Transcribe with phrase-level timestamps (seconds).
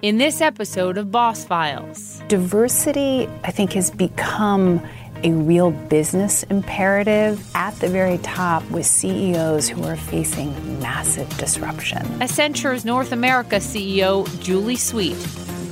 [0.00, 4.80] In this episode of Boss Files, diversity, I think, has become
[5.24, 12.06] a real business imperative at the very top with CEOs who are facing massive disruption.
[12.22, 15.16] Accenture's North America CEO, Julie Sweet,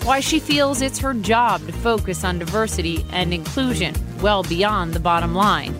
[0.02, 4.98] why she feels it's her job to focus on diversity and inclusion well beyond the
[4.98, 5.72] bottom line.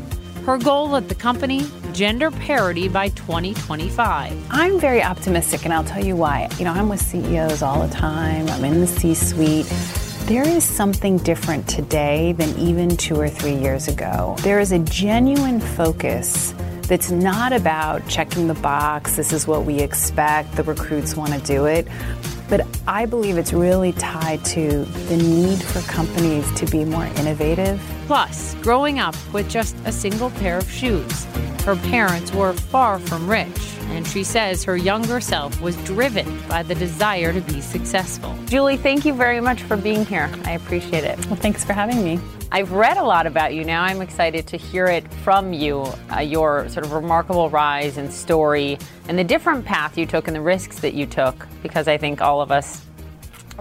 [0.44, 1.64] Her goal at the company
[1.96, 4.48] gender parity by 2025.
[4.50, 6.46] I'm very optimistic, and I'll tell you why.
[6.58, 9.64] You know, I'm with CEOs all the time, I'm in the C suite.
[10.26, 14.36] There is something different today than even two or three years ago.
[14.40, 16.52] There is a genuine focus
[16.82, 21.40] that's not about checking the box, this is what we expect, the recruits want to
[21.40, 21.88] do it.
[22.50, 27.80] But I believe it's really tied to the need for companies to be more innovative.
[28.06, 31.26] Plus, growing up with just a single pair of shoes,
[31.66, 36.62] her parents were far from rich, and she says her younger self was driven by
[36.62, 38.32] the desire to be successful.
[38.46, 40.30] Julie, thank you very much for being here.
[40.44, 41.18] I appreciate it.
[41.26, 42.20] Well, thanks for having me.
[42.52, 43.82] I've read a lot about you now.
[43.82, 48.78] I'm excited to hear it from you, uh, your sort of remarkable rise and story,
[49.08, 52.22] and the different path you took and the risks that you took, because I think
[52.22, 52.86] all of us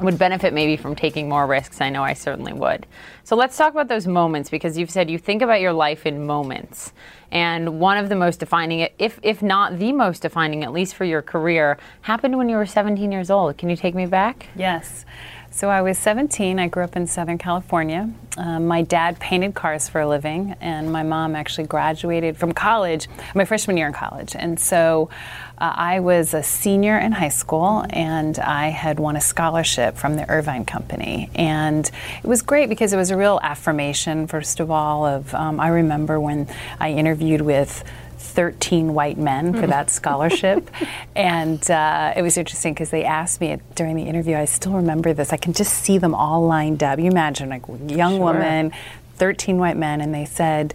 [0.02, 1.82] would benefit maybe from taking more risks.
[1.82, 2.86] I know I certainly would.
[3.24, 6.26] So let's talk about those moments because you've said you think about your life in
[6.26, 6.94] moments.
[7.32, 11.06] And one of the most defining, if, if not the most defining, at least for
[11.06, 13.58] your career, happened when you were 17 years old.
[13.58, 14.48] Can you take me back?
[14.56, 15.06] Yes.
[15.52, 16.60] So I was 17.
[16.60, 18.10] I grew up in Southern California.
[18.38, 23.08] Um, my dad painted cars for a living, and my mom actually graduated from college,
[23.34, 24.36] my freshman year in college.
[24.36, 25.10] And so
[25.58, 30.18] uh, I was a senior in high school, and I had won a scholarship from
[30.18, 31.30] the Irvine Company.
[31.36, 31.90] And
[32.22, 35.70] it was great because it was a real affirmation, first of all, of um, I
[35.70, 36.50] remember when
[36.80, 37.84] I interviewed with
[38.26, 40.70] 13 white men for that scholarship.
[41.16, 45.14] and uh, it was interesting because they asked me during the interview, I still remember
[45.14, 47.00] this, I can just see them all lined up.
[47.00, 48.34] You imagine, like, young sure.
[48.34, 48.72] woman,
[49.16, 50.74] 13 white men, and they said,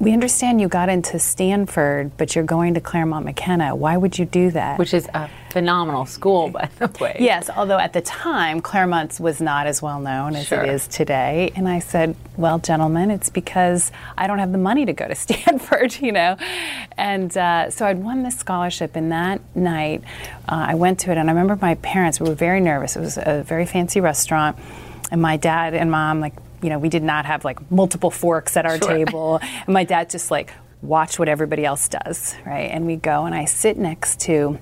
[0.00, 3.76] we understand you got into Stanford, but you're going to Claremont McKenna.
[3.76, 4.78] Why would you do that?
[4.78, 7.18] Which is a phenomenal school, by the way.
[7.20, 10.62] Yes, although at the time, Claremont's was not as well known as sure.
[10.62, 11.52] it is today.
[11.54, 15.14] And I said, well, gentlemen, it's because I don't have the money to go to
[15.26, 16.38] Stanford, you know.
[16.96, 20.02] And uh, so I'd won this scholarship, and that night
[20.48, 22.96] uh, I went to it, and I remember my parents were very nervous.
[22.96, 24.56] It was a very fancy restaurant.
[25.12, 28.56] And my dad and mom, like, you know, we did not have like multiple forks
[28.56, 28.88] at our sure.
[28.88, 29.40] table.
[29.66, 32.70] And my dad just like watch what everybody else does, right?
[32.70, 34.58] And we go, and I sit next to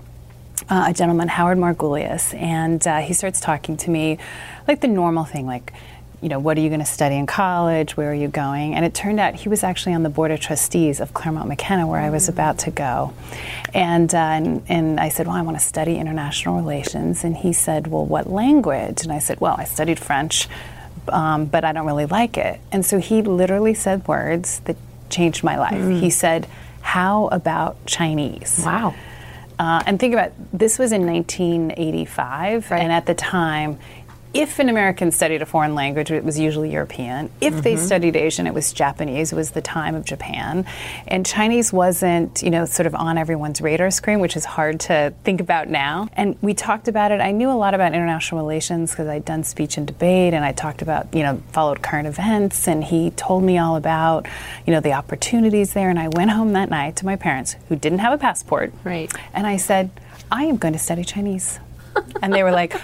[0.68, 4.18] uh, a gentleman, Howard Margulius, and uh, he starts talking to me
[4.66, 5.72] like the normal thing, like,
[6.20, 7.96] you know, what are you going to study in college?
[7.96, 8.74] Where are you going?
[8.74, 11.86] And it turned out he was actually on the board of trustees of Claremont McKenna,
[11.86, 12.30] where I was mm.
[12.30, 13.14] about to go.
[13.72, 17.22] And, uh, and, and I said, Well, I want to study international relations.
[17.22, 19.02] And he said, Well, what language?
[19.04, 20.48] And I said, Well, I studied French
[21.10, 22.60] um, but I don't really like it.
[22.72, 24.76] And so he literally said words that
[25.10, 25.74] changed my life.
[25.74, 26.00] Mm.
[26.00, 26.46] He said,
[26.80, 28.62] How about Chinese?
[28.64, 28.94] Wow.
[29.58, 32.80] Uh, and think about this was in 1985, right.
[32.80, 33.78] and at the time,
[34.34, 37.30] if an American studied a foreign language, it was usually European.
[37.40, 37.62] If mm-hmm.
[37.62, 39.32] they studied Asian, it was Japanese.
[39.32, 40.66] It was the time of Japan,
[41.06, 45.14] and Chinese wasn't, you know, sort of on everyone's radar screen, which is hard to
[45.24, 46.08] think about now.
[46.12, 47.20] And we talked about it.
[47.20, 50.52] I knew a lot about international relations because I'd done speech and debate, and I
[50.52, 52.68] talked about, you know, followed current events.
[52.68, 54.26] And he told me all about,
[54.66, 55.90] you know, the opportunities there.
[55.90, 59.12] And I went home that night to my parents, who didn't have a passport, right?
[59.32, 59.90] And I said,
[60.30, 61.58] I am going to study Chinese.
[62.22, 62.78] and they were like,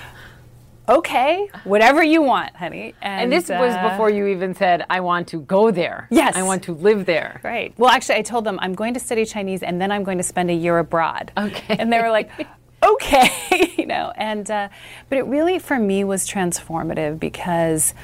[0.89, 2.95] okay, whatever you want, honey.
[3.01, 6.09] And, and this uh, was before you even said, I want to go there.
[6.11, 6.37] Yes.
[6.37, 7.41] I want to live there.
[7.43, 7.75] Right.
[7.79, 10.25] Well, actually, I told them I'm going to study Chinese and then I'm going to
[10.25, 11.33] spend a year abroad.
[11.37, 11.77] Okay.
[11.79, 12.31] And they were like,
[12.83, 14.13] okay, you know.
[14.17, 14.69] And uh,
[15.09, 17.95] but it really for me was transformative because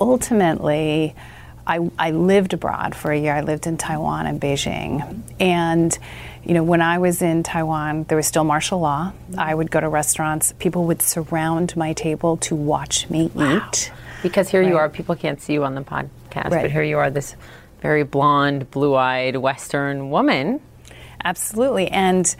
[0.00, 1.14] ultimately.
[1.68, 3.34] I, I lived abroad for a year.
[3.34, 5.20] I lived in Taiwan and Beijing.
[5.40, 5.98] And
[6.46, 9.12] you know, when I was in Taiwan, there was still martial law.
[9.36, 10.54] I would go to restaurants.
[10.60, 13.66] People would surround my table to watch me wow.
[13.68, 13.92] eat.
[14.22, 14.68] Because here right.
[14.68, 16.62] you are, people can't see you on the podcast, right.
[16.62, 17.34] but here you are, this
[17.82, 20.60] very blonde, blue eyed Western woman.
[21.24, 21.88] Absolutely.
[21.88, 22.34] And,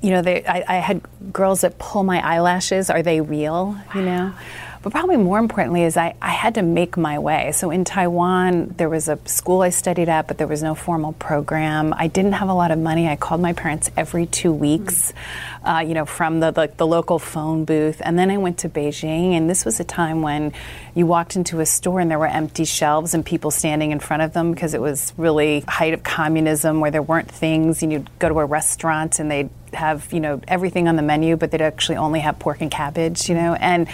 [0.00, 1.02] you know, they, I, I, had
[1.32, 2.90] girls that pull my eyelashes.
[2.90, 3.66] Are they real?
[3.66, 3.84] Wow.
[3.96, 4.34] You know?
[4.82, 7.52] But probably more importantly is I, I had to make my way.
[7.52, 11.12] So in Taiwan, there was a school I studied at, but there was no formal
[11.12, 11.94] program.
[11.96, 13.08] I didn't have a lot of money.
[13.08, 15.68] I called my parents every two weeks, mm-hmm.
[15.68, 18.02] uh, you know, from the, the, the local phone booth.
[18.04, 20.52] And then I went to Beijing, and this was a time when
[20.94, 24.22] you walked into a store and there were empty shelves and people standing in front
[24.22, 27.82] of them because it was really height of communism where there weren't things.
[27.82, 31.36] And you'd go to a restaurant and they'd have, you know, everything on the menu,
[31.36, 33.88] but they'd actually only have pork and cabbage, you know, and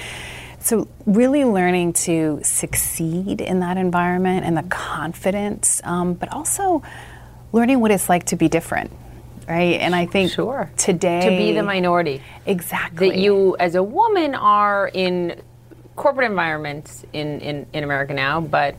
[0.60, 6.82] so really learning to succeed in that environment and the confidence, um, but also
[7.52, 8.90] learning what it's like to be different.
[9.48, 10.70] Right, and I think sure.
[10.76, 15.40] today to be the minority, exactly that you as a woman are in
[15.96, 18.74] corporate environments in, in, in America now, but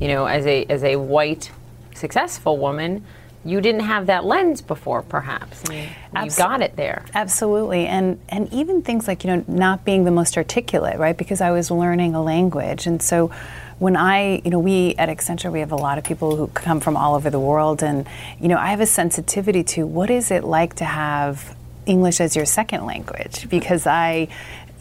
[0.00, 1.50] you know, as a as a white
[1.94, 3.04] successful woman,
[3.44, 5.62] you didn't have that lens before, perhaps.
[5.68, 5.88] I mean,
[6.24, 7.04] you got it there.
[7.14, 11.16] Absolutely, and and even things like you know not being the most articulate, right?
[11.16, 13.30] Because I was learning a language, and so
[13.78, 16.78] when I, you know, we at Accenture, we have a lot of people who come
[16.78, 18.06] from all over the world, and
[18.40, 22.36] you know, I have a sensitivity to what is it like to have English as
[22.36, 24.28] your second language because I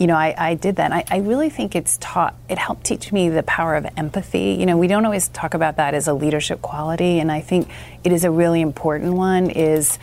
[0.02, 0.92] you know, I, I did that.
[0.92, 4.58] I, I, really think it's taught, it helped teach me the power of empathy.
[4.60, 7.70] You know, we don't always talk about that as a leadership quality, and I think
[8.04, 10.00] it is a really important one is,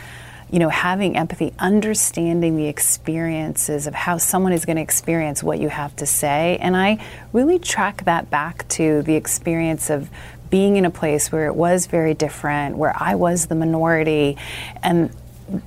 [0.52, 5.58] you know, having empathy, understanding the experiences of how someone is going to experience what
[5.58, 6.58] you have to say.
[6.60, 10.08] And I really track that back to the experience of
[10.48, 14.36] being in a place where it was very different, where I was the minority,
[14.80, 15.10] and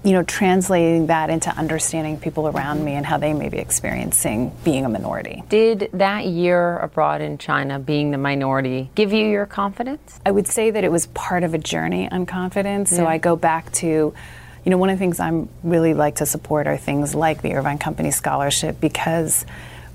[0.03, 4.51] you know, translating that into understanding people around me and how they may be experiencing
[4.63, 5.43] being a minority.
[5.49, 10.19] Did that year abroad in China, being the minority, give you your confidence?
[10.25, 12.91] I would say that it was part of a journey on confidence.
[12.91, 12.97] Yeah.
[12.99, 16.25] So I go back to, you know, one of the things I'm really like to
[16.25, 19.45] support are things like the Irvine Company Scholarship because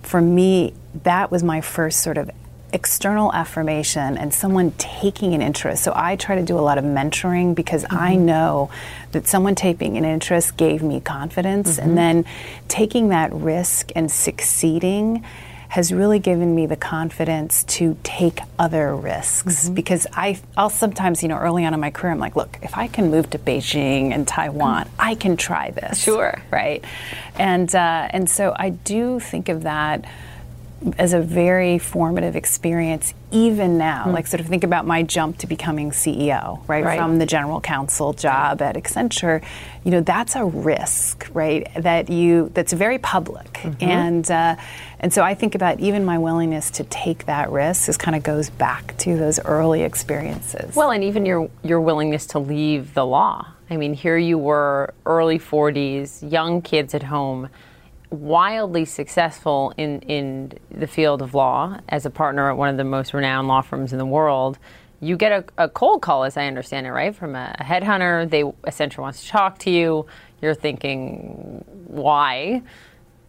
[0.03, 0.75] for me,
[1.05, 2.31] that was my first sort of
[2.77, 5.83] external affirmation and someone taking an interest.
[5.83, 7.97] So I try to do a lot of mentoring because mm-hmm.
[7.97, 8.71] I know
[9.13, 11.79] that someone taking an interest gave me confidence.
[11.79, 11.89] Mm-hmm.
[11.89, 12.25] And then
[12.69, 15.25] taking that risk and succeeding
[15.69, 19.75] has really given me the confidence to take other risks mm-hmm.
[19.75, 22.77] because I, I'll sometimes, you know, early on in my career, I'm like, look, if
[22.77, 25.99] I can move to Beijing and Taiwan, I can try this.
[25.99, 26.41] Sure.
[26.51, 26.85] Right.
[27.37, 30.05] And, uh, and so I do think of that
[30.99, 34.13] as a very formative experience even now mm.
[34.13, 37.61] like sort of think about my jump to becoming ceo right, right, from the general
[37.61, 39.43] counsel job at accenture.
[39.85, 43.47] You know that's a risk right that you that's very public.
[43.55, 43.83] Mm-hmm.
[43.83, 44.57] and uh,
[45.01, 48.23] and so i think about even my willingness to take that risk this kind of
[48.23, 50.77] goes back to those early experiences.
[50.77, 53.47] Well and even your your willingness to leave the law.
[53.71, 57.49] I mean here you were early 40s young kids at home
[58.11, 62.85] wildly successful in, in the field of law as a partner at one of the
[62.85, 64.59] most renowned law firms in the world.
[65.01, 67.15] You get a, a cold call, as I understand it, right?
[67.15, 68.29] From a, a headhunter.
[68.29, 70.07] They essentially wants to talk to you.
[70.41, 72.63] You're thinking, why?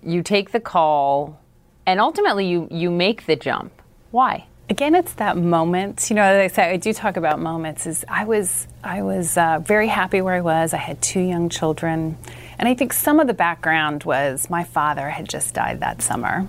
[0.03, 1.39] You take the call,
[1.85, 3.81] and ultimately you, you make the jump.
[4.11, 4.47] Why?
[4.69, 6.09] Again, it's that moment.
[6.09, 7.87] You know, as I say, I do talk about moments.
[7.87, 10.73] Is I was I was uh, very happy where I was.
[10.73, 12.17] I had two young children
[12.59, 16.47] and I think some of the background was my father had just died that summer.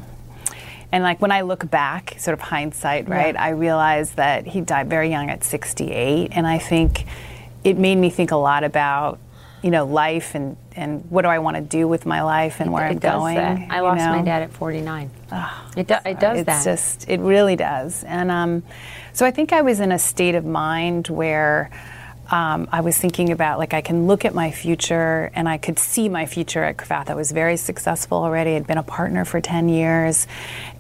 [0.91, 3.43] And like when I look back, sort of hindsight, right, yeah.
[3.43, 6.31] I realized that he died very young at 68.
[6.33, 7.05] And I think
[7.63, 9.19] it made me think a lot about,
[9.63, 12.69] you know, life and, and what do I want to do with my life and
[12.69, 13.37] it, where I'm going.
[13.37, 13.71] That.
[13.71, 14.11] I lost know?
[14.11, 15.11] my dad at 49.
[15.33, 16.65] Oh, it, do, it does it's that.
[16.65, 18.05] just, it really does.
[18.05, 18.63] And um,
[19.13, 21.71] so I think I was in a state of mind where
[22.31, 25.79] um, I was thinking about like I can look at my future and I could
[25.79, 27.09] see my future at Cravath.
[27.09, 28.55] I was very successful already.
[28.55, 30.27] I'd been a partner for 10 years.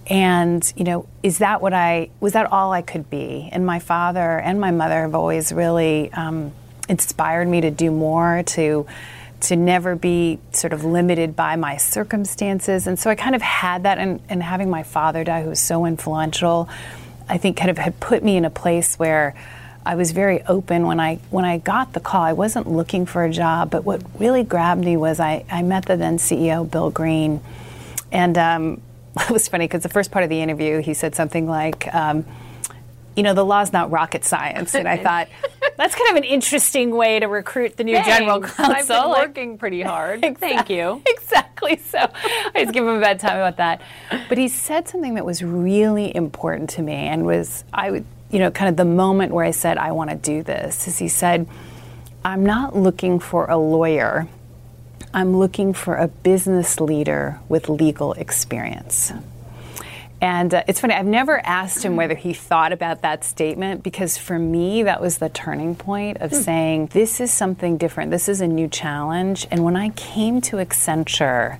[0.08, 3.48] And, you know, is that what I, was that all I could be?
[3.50, 6.52] And my father and my mother have always really um,
[6.88, 8.86] inspired me to do more, to,
[9.42, 12.86] to never be sort of limited by my circumstances.
[12.86, 15.60] And so I kind of had that, and, and having my father die, who was
[15.60, 16.68] so influential,
[17.28, 19.34] I think kind of had put me in a place where
[19.84, 22.22] I was very open when I when I got the call.
[22.22, 25.86] I wasn't looking for a job, but what really grabbed me was I, I met
[25.86, 27.40] the then CEO Bill Green,
[28.12, 28.82] and um,
[29.20, 31.92] it was funny because the first part of the interview he said something like.
[31.94, 32.26] Um,
[33.18, 34.76] you know, the law's not rocket science.
[34.76, 35.28] And I thought,
[35.76, 38.08] that's kind of an interesting way to recruit the new Thanks.
[38.08, 38.72] general counsel.
[38.72, 40.18] I've been working pretty hard.
[40.24, 41.02] exactly, Thank you.
[41.04, 41.76] Exactly.
[41.78, 43.82] So I just give him a bad time about that.
[44.28, 48.38] But he said something that was really important to me and was, I would, you
[48.38, 51.08] know, kind of the moment where I said, I want to do this, is he
[51.08, 51.48] said,
[52.24, 54.28] I'm not looking for a lawyer.
[55.12, 59.12] I'm looking for a business leader with legal experience.
[60.20, 64.18] And uh, it's funny, I've never asked him whether he thought about that statement because
[64.18, 66.42] for me, that was the turning point of mm.
[66.42, 68.10] saying, this is something different.
[68.10, 69.46] This is a new challenge.
[69.50, 71.58] And when I came to Accenture,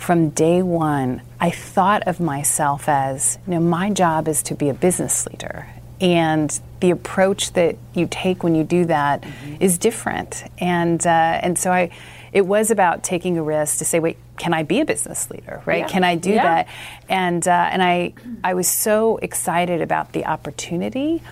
[0.00, 4.70] from day one, I thought of myself as, you know, my job is to be
[4.70, 5.66] a business leader.
[6.00, 9.56] And the approach that you take when you do that mm-hmm.
[9.60, 10.44] is different.
[10.58, 11.90] And, uh, and so I,
[12.32, 15.62] it was about taking a risk to say, wait, can I be a business leader,
[15.66, 15.80] right?
[15.80, 15.88] Yeah.
[15.88, 16.42] Can I do yeah.
[16.42, 16.68] that?
[17.10, 21.22] And uh, and I I was so excited about the opportunity,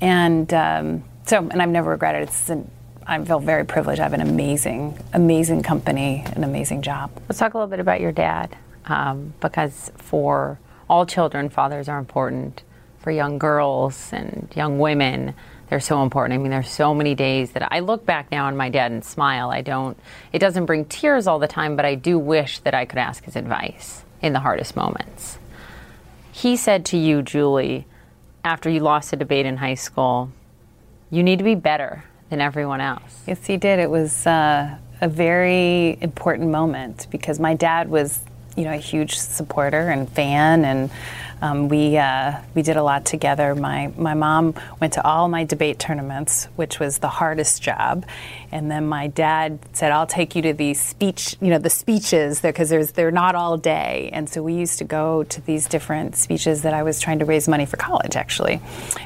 [0.00, 2.24] and um, so and I've never regretted it.
[2.24, 2.68] It's an,
[3.06, 4.00] I feel very privileged.
[4.00, 7.12] I have an amazing, amazing company, an amazing job.
[7.28, 8.56] Let's talk a little bit about your dad,
[8.86, 10.58] um, because for
[10.90, 12.64] all children, fathers are important.
[12.98, 15.34] For young girls and young women,
[15.68, 16.38] they're so important.
[16.38, 19.04] I mean, there's so many days that I look back now on my dad and
[19.04, 19.50] smile.
[19.50, 19.98] I don't,
[20.32, 23.24] it doesn't bring tears all the time, but I do wish that I could ask
[23.24, 25.38] his advice in the hardest moments.
[26.30, 27.86] He said to you, Julie,
[28.44, 30.30] after you lost a debate in high school,
[31.10, 33.22] you need to be better than everyone else.
[33.26, 33.78] Yes, he did.
[33.78, 38.20] It was uh, a very important moment because my dad was,
[38.56, 40.90] you know, a huge supporter and fan and
[41.42, 43.54] um, we uh, we did a lot together.
[43.54, 48.06] My my mom went to all my debate tournaments, which was the hardest job,
[48.52, 52.40] and then my dad said, "I'll take you to these speech, you know, the speeches
[52.40, 56.16] because there's they're not all day." And so we used to go to these different
[56.16, 58.60] speeches that I was trying to raise money for college, actually.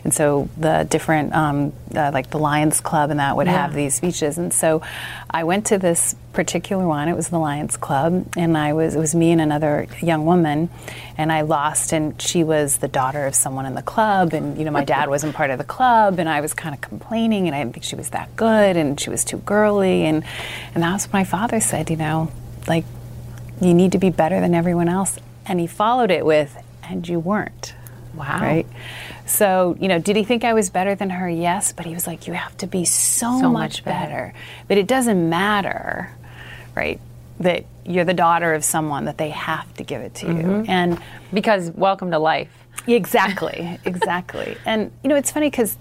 [0.04, 3.62] And so the different um, uh, like the Lions Club and that would yeah.
[3.62, 4.82] have these speeches, and so
[5.30, 7.08] I went to this particular one.
[7.08, 10.70] It was the Lions Club, and I was it was me and another young woman,
[11.16, 11.92] and I lost.
[11.92, 15.08] And she was the daughter of someone in the club, and you know my dad
[15.08, 17.84] wasn't part of the club, and I was kind of complaining, and I didn't think
[17.84, 20.24] she was that good, and she was too girly, and
[20.74, 21.90] and that's what my father said.
[21.90, 22.32] You know,
[22.66, 22.84] like
[23.60, 27.18] you need to be better than everyone else, and he followed it with, and you
[27.18, 27.74] weren't.
[28.14, 28.40] Wow.
[28.40, 28.66] Right.
[29.24, 31.28] So, you know, did he think I was better than her?
[31.28, 34.10] Yes, but he was like, you have to be so, so much, much better.
[34.10, 34.34] better.
[34.66, 36.10] But it doesn't matter
[36.74, 37.00] right?
[37.40, 40.50] That you're the daughter of someone that they have to give it to mm-hmm.
[40.50, 40.64] you.
[40.68, 41.00] And
[41.32, 42.50] because welcome to life.
[42.86, 44.56] Exactly, exactly.
[44.66, 45.76] and you know, it's funny because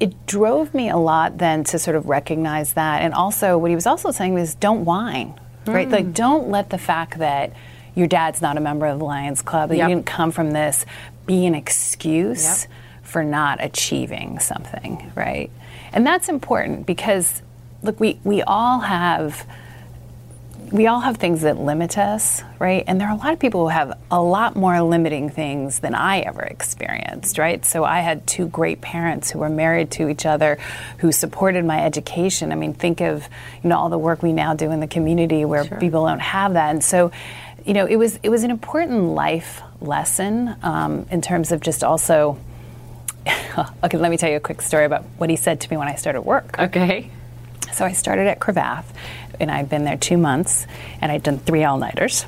[0.00, 3.02] it drove me a lot then to sort of recognize that.
[3.02, 5.88] And also, what he was also saying was don't whine, right?
[5.88, 5.92] Mm.
[5.92, 7.52] Like, don't let the fact that
[7.94, 9.88] your dad's not a member of the Lions Club, that yep.
[9.88, 10.84] you didn't come from this,
[11.26, 12.72] be an excuse yep.
[13.02, 15.50] for not achieving something, right?
[15.92, 17.40] And that's important because,
[17.82, 19.46] look, we, we all have
[20.72, 22.84] we all have things that limit us, right?
[22.86, 25.94] And there are a lot of people who have a lot more limiting things than
[25.94, 27.64] I ever experienced, right?
[27.64, 30.58] So I had two great parents who were married to each other,
[30.98, 32.52] who supported my education.
[32.52, 33.28] I mean, think of
[33.62, 35.78] you know all the work we now do in the community where sure.
[35.78, 37.12] people don't have that, and so
[37.64, 41.84] you know it was it was an important life lesson um, in terms of just
[41.84, 42.38] also.
[43.82, 45.88] okay, let me tell you a quick story about what he said to me when
[45.88, 46.58] I started work.
[46.58, 47.10] Okay.
[47.72, 48.84] So I started at Cravath,
[49.40, 50.66] and I'd been there two months,
[51.00, 52.26] and I'd done three all nighters.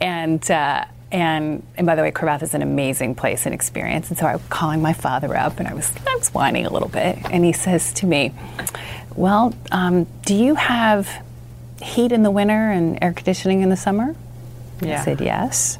[0.00, 4.08] And uh, and and by the way, Cravath is an amazing place and experience.
[4.08, 6.70] And so I was calling my father up, and I was I was whining a
[6.70, 8.32] little bit, and he says to me,
[9.14, 11.08] "Well, um, do you have
[11.80, 14.14] heat in the winter and air conditioning in the summer?"
[14.80, 15.00] Yeah.
[15.00, 15.78] I said yes.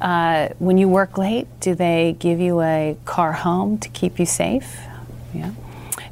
[0.00, 4.26] Uh, when you work late, do they give you a car home to keep you
[4.26, 4.80] safe?
[5.32, 5.52] Yeah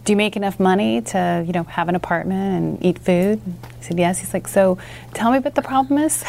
[0.04, 3.40] do you make enough money to, you know, have an apartment and eat food?
[3.64, 4.18] I said, yes.
[4.18, 4.78] He's like, so
[5.14, 6.24] tell me what the problem is.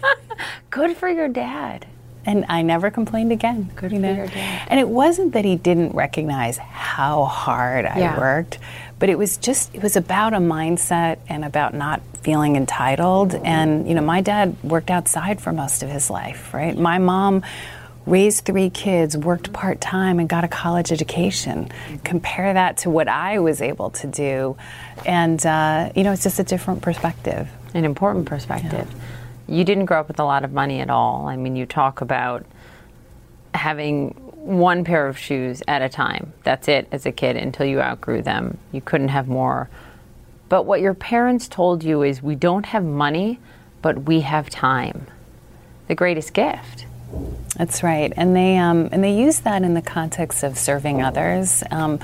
[0.70, 1.86] Good for your dad.
[2.24, 3.70] And I never complained again.
[3.76, 4.12] Good you know?
[4.12, 4.66] for your dad.
[4.68, 8.18] And it wasn't that he didn't recognize how hard I yeah.
[8.18, 8.58] worked,
[8.98, 13.36] but it was just, it was about a mindset and about not feeling entitled.
[13.36, 16.76] And, you know, my dad worked outside for most of his life, right?
[16.76, 17.44] My mom
[18.06, 21.70] raised three kids, worked part time, and got a college education.
[22.04, 24.56] Compare that to what I was able to do,
[25.04, 27.48] and uh, you know, it's just a different perspective.
[27.74, 28.88] An important perspective.
[28.90, 29.56] Yeah.
[29.56, 31.26] You didn't grow up with a lot of money at all.
[31.28, 32.46] I mean, you talk about
[33.54, 34.10] having
[34.46, 36.32] one pair of shoes at a time.
[36.44, 38.58] That's it as a kid until you outgrew them.
[38.72, 39.68] You couldn't have more.
[40.48, 43.40] But what your parents told you is we don't have money,
[43.82, 45.08] but we have time.
[45.88, 46.86] The greatest gift.
[47.56, 51.62] That's right, and they um, and they use that in the context of serving others.
[51.70, 52.00] Um,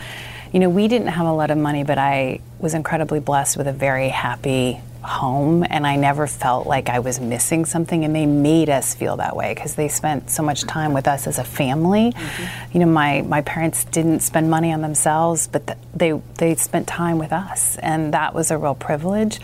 [0.52, 3.66] you know, we didn't have a lot of money, but I was incredibly blessed with
[3.66, 8.04] a very happy home, and I never felt like I was missing something.
[8.04, 11.26] And they made us feel that way because they spent so much time with us
[11.26, 12.12] as a family.
[12.12, 12.72] Mm-hmm.
[12.72, 16.86] You know, my my parents didn't spend money on themselves, but th- they they spent
[16.86, 19.40] time with us, and that was a real privilege.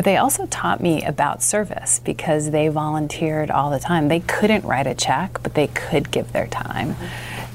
[0.00, 4.08] But they also taught me about service because they volunteered all the time.
[4.08, 6.94] They couldn't write a check, but they could give their time.
[6.94, 7.06] Mm-hmm.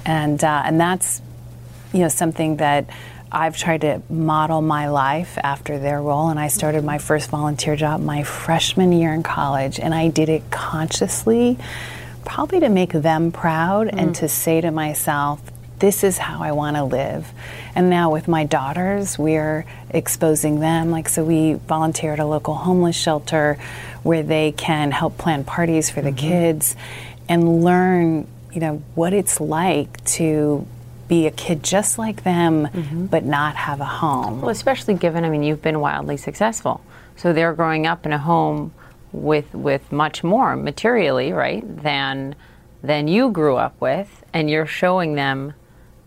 [0.05, 1.23] And, uh, and that's
[1.91, 2.87] you know, something that
[3.31, 7.75] I've tried to model my life after their role, and I started my first volunteer
[7.75, 11.57] job my freshman year in college, and I did it consciously,
[12.25, 13.99] probably to make them proud mm.
[13.99, 15.41] and to say to myself,
[15.79, 17.31] this is how I want to live.
[17.75, 20.91] And now with my daughters, we're exposing them.
[20.91, 23.57] Like, so we volunteer at a local homeless shelter
[24.03, 26.29] where they can help plan parties for the mm-hmm.
[26.29, 26.75] kids
[27.27, 30.65] and learn, you know, what it's like to
[31.07, 33.05] be a kid just like them, mm-hmm.
[33.07, 34.41] but not have a home.
[34.41, 36.81] Well, especially given, I mean, you've been wildly successful.
[37.15, 38.73] So they're growing up in a home
[39.11, 42.35] with with much more materially, right, than
[42.83, 45.53] than you grew up with, and you're showing them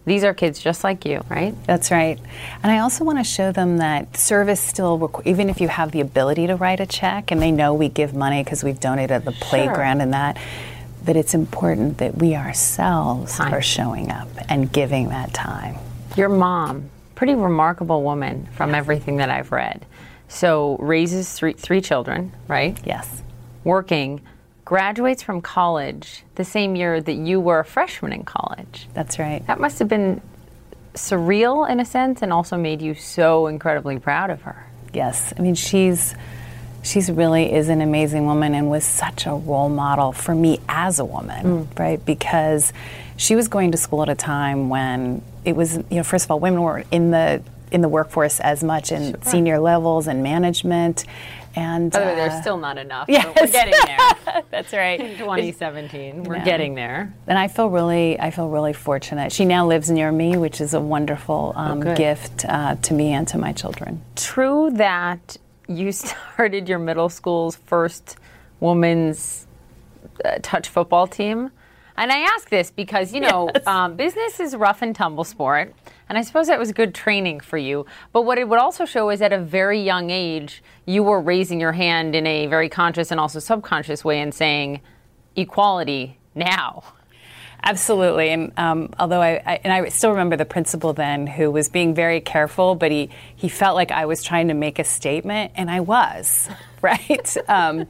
[0.08, 1.54] these are kids just like you, right?
[1.66, 2.18] That's right.
[2.62, 6.00] And I also want to show them that service still, even if you have the
[6.00, 9.32] ability to write a check, and they know we give money because we've donated the
[9.32, 9.48] sure.
[9.48, 10.38] playground and that
[11.08, 13.54] but it's important that we ourselves time.
[13.54, 15.74] are showing up and giving that time.
[16.16, 19.86] Your mom, pretty remarkable woman from everything that I've read.
[20.28, 22.78] So raises three, three children, right?
[22.84, 23.22] Yes.
[23.64, 24.20] Working,
[24.68, 28.86] graduates from college the same year that you were a freshman in college.
[28.92, 29.42] That's right.
[29.46, 30.20] That must have been
[30.92, 34.66] surreal in a sense and also made you so incredibly proud of her.
[34.92, 35.32] Yes.
[35.38, 36.14] I mean, she's
[36.82, 40.98] she's really is an amazing woman and was such a role model for me as
[40.98, 41.78] a woman, mm.
[41.78, 42.04] right?
[42.04, 42.74] Because
[43.16, 46.30] she was going to school at a time when it was, you know, first of
[46.30, 49.22] all, women weren't in the in the workforce as much in sure.
[49.22, 51.06] senior levels and management.
[51.54, 53.08] And uh, there's still not enough.
[53.18, 53.34] Yes.
[53.34, 54.42] we're getting there.
[54.50, 55.00] That's right.
[55.00, 57.12] In 2017, we're getting there.
[57.26, 59.32] And I feel really, I feel really fortunate.
[59.32, 63.12] She now lives near me, which is a wonderful um, oh, gift uh, to me
[63.12, 64.02] and to my children.
[64.14, 65.36] True that
[65.68, 68.16] you started your middle school's first
[68.60, 69.46] women's
[70.24, 71.50] uh, touch football team.
[71.96, 73.66] And I ask this because, you know, yes.
[73.66, 75.74] um, business is rough and tumble sport.
[76.08, 77.86] And I suppose that was good training for you.
[78.12, 81.60] But what it would also show is at a very young age, you were raising
[81.60, 84.80] your hand in a very conscious and also subconscious way and saying,
[85.36, 86.82] equality now.
[87.62, 91.68] Absolutely, and um, although I, I, and I still remember the principal then who was
[91.68, 95.52] being very careful, but he he felt like I was trying to make a statement,
[95.56, 96.48] and I was,
[96.82, 97.36] right?
[97.48, 97.86] um,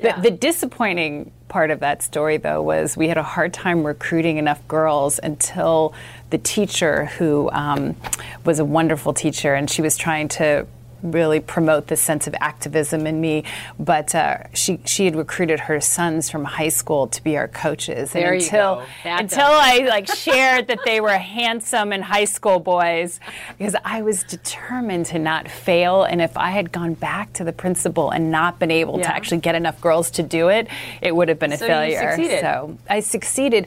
[0.00, 0.16] yeah.
[0.16, 4.38] the, the disappointing part of that story, though, was we had a hard time recruiting
[4.38, 5.94] enough girls until
[6.32, 7.94] the teacher, who um,
[8.44, 10.66] was a wonderful teacher, and she was trying to
[11.02, 13.42] really promote this sense of activism in me.
[13.76, 18.14] But uh, she she had recruited her sons from high school to be our coaches.
[18.14, 23.18] And there until, until I like shared that they were handsome and high school boys,
[23.58, 26.04] because I was determined to not fail.
[26.04, 29.08] And if I had gone back to the principal and not been able yeah.
[29.08, 30.68] to actually get enough girls to do it,
[31.00, 32.16] it would have been a so failure.
[32.40, 33.66] So I succeeded.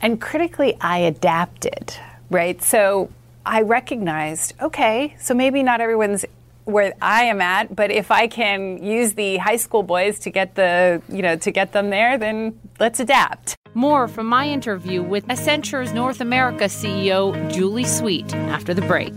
[0.00, 1.94] And critically, I adapted,
[2.30, 2.62] right?
[2.62, 3.10] So
[3.44, 6.24] I recognized, okay, so maybe not everyone's
[6.64, 10.54] where I am at, but if I can use the high school boys to get
[10.54, 13.56] the, you know, to get them there, then let's adapt.
[13.74, 19.14] More from my interview with Accenture's North America CEO Julie Sweet after the break.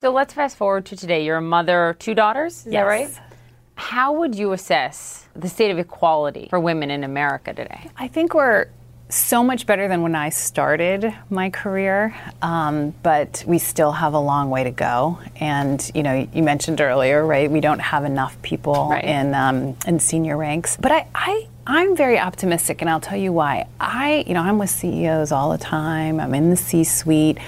[0.00, 1.24] So let's fast forward to today.
[1.24, 2.82] You're a mother, two daughters, is yes.
[2.82, 3.33] that right?
[3.76, 7.90] How would you assess the state of equality for women in America today?
[7.96, 8.66] I think we're
[9.08, 14.18] so much better than when I started my career, um, but we still have a
[14.18, 15.18] long way to go.
[15.36, 17.50] And you know, you mentioned earlier, right?
[17.50, 19.04] We don't have enough people right.
[19.04, 20.76] in um, in senior ranks.
[20.76, 23.66] But I, I I'm very optimistic, and I'll tell you why.
[23.80, 26.20] I, you know, I'm with CEOs all the time.
[26.20, 27.38] I'm in the C-suite.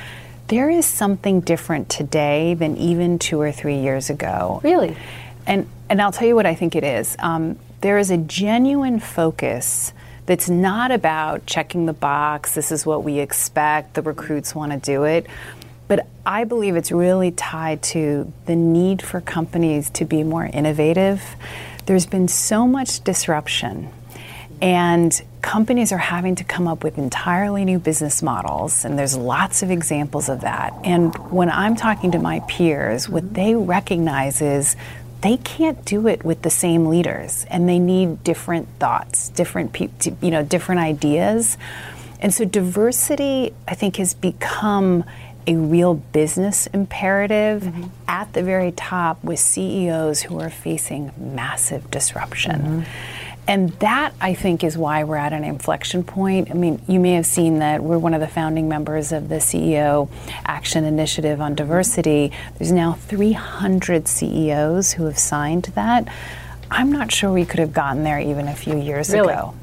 [0.49, 4.61] There is something different today than even two or three years ago.
[4.63, 4.97] Really?
[5.47, 7.17] And and I'll tell you what I think it is.
[7.19, 9.93] Um, there is a genuine focus
[10.27, 14.79] that's not about checking the box, this is what we expect, the recruits want to
[14.79, 15.27] do it.
[15.89, 21.23] But I believe it's really tied to the need for companies to be more innovative.
[21.87, 23.91] There's been so much disruption,
[24.61, 29.63] and companies are having to come up with entirely new business models, and there's lots
[29.63, 30.75] of examples of that.
[30.83, 34.75] And when I'm talking to my peers, what they recognize is
[35.23, 39.77] they can't do it with the same leaders and they need different thoughts different
[40.21, 41.57] you know different ideas
[42.21, 45.05] and so diversity i think has become
[45.47, 47.85] a real business imperative mm-hmm.
[48.09, 52.61] at the very top with CEOs who are facing massive disruption.
[52.61, 53.16] Mm-hmm.
[53.49, 56.51] And that I think is why we're at an inflection point.
[56.51, 59.37] I mean, you may have seen that we're one of the founding members of the
[59.37, 60.09] CEO
[60.45, 62.33] Action Initiative on Diversity.
[62.59, 66.09] There's now 300 CEOs who have signed that.
[66.71, 69.33] I'm not sure we could have gotten there even a few years really?
[69.33, 69.55] ago.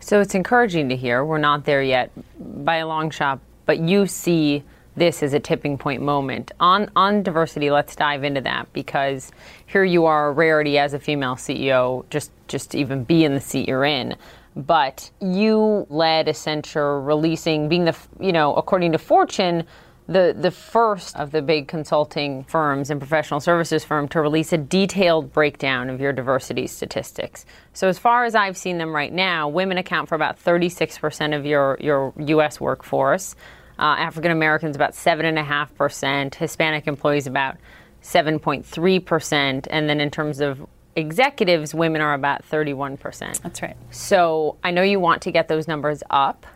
[0.00, 1.24] So it's encouraging to hear.
[1.24, 4.64] We're not there yet by a long shot, but you see
[4.96, 6.52] this is a tipping point moment.
[6.60, 9.32] On on diversity, let's dive into that because
[9.66, 13.34] here you are a rarity as a female CEO, just just to even be in
[13.34, 14.16] the seat you're in.
[14.56, 19.64] But you led Accenture releasing, being the you know, according to Fortune,
[20.06, 24.58] the, the first of the big consulting firms and professional services firm to release a
[24.58, 27.46] detailed breakdown of your diversity statistics.
[27.72, 31.46] So, as far as I've seen them right now, women account for about 36% of
[31.46, 32.60] your, your U.S.
[32.60, 33.34] workforce,
[33.78, 37.56] uh, African Americans about 7.5%, Hispanic employees about
[38.02, 43.40] 7.3%, and then in terms of executives, women are about 31%.
[43.40, 43.76] That's right.
[43.90, 46.46] So, I know you want to get those numbers up.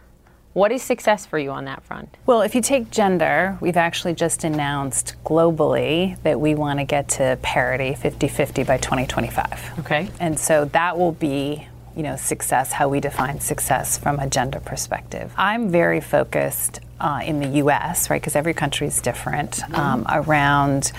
[0.53, 2.17] What is success for you on that front?
[2.27, 7.09] Well, if you take gender, we've actually just announced globally that we want to get
[7.11, 9.79] to parity 50 50 by 2025.
[9.81, 10.09] Okay.
[10.19, 11.69] And so that will be
[11.99, 17.21] you know success how we define success from a gender perspective i'm very focused uh,
[17.25, 19.75] in the us right because every country is different mm-hmm.
[19.75, 20.93] um, around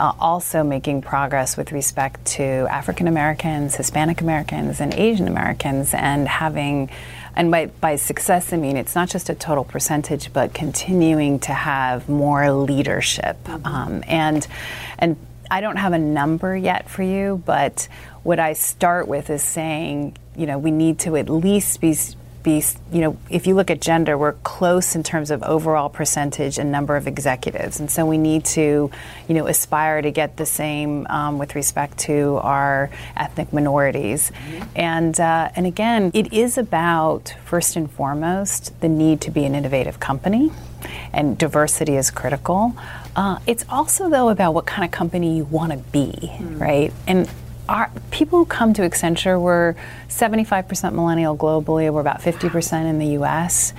[0.00, 6.26] uh, also making progress with respect to african americans hispanic americans and asian americans and
[6.26, 6.90] having
[7.36, 11.52] and by, by success, I mean it's not just a total percentage, but continuing to
[11.52, 13.42] have more leadership.
[13.44, 13.66] Mm-hmm.
[13.66, 14.44] Um, and
[14.98, 15.16] and
[15.48, 17.88] I don't have a number yet for you, but
[18.22, 21.94] what I start with is saying, you know, we need to at least be
[22.42, 26.58] be, you know, if you look at gender, we're close in terms of overall percentage
[26.58, 27.80] and number of executives.
[27.80, 28.90] And so we need to,
[29.28, 34.30] you know, aspire to get the same um, with respect to our ethnic minorities.
[34.30, 34.64] Mm-hmm.
[34.74, 39.54] And, uh, and again, it is about, first and foremost, the need to be an
[39.54, 40.50] innovative company,
[41.12, 42.74] and diversity is critical.
[43.14, 46.58] Uh, it's also, though, about what kind of company you want to be, mm-hmm.
[46.58, 46.92] right?
[47.06, 47.28] And
[47.70, 49.76] our people who come to Accenture were
[50.08, 51.90] 75% millennial globally.
[51.90, 53.72] We're about 50% in the U.S.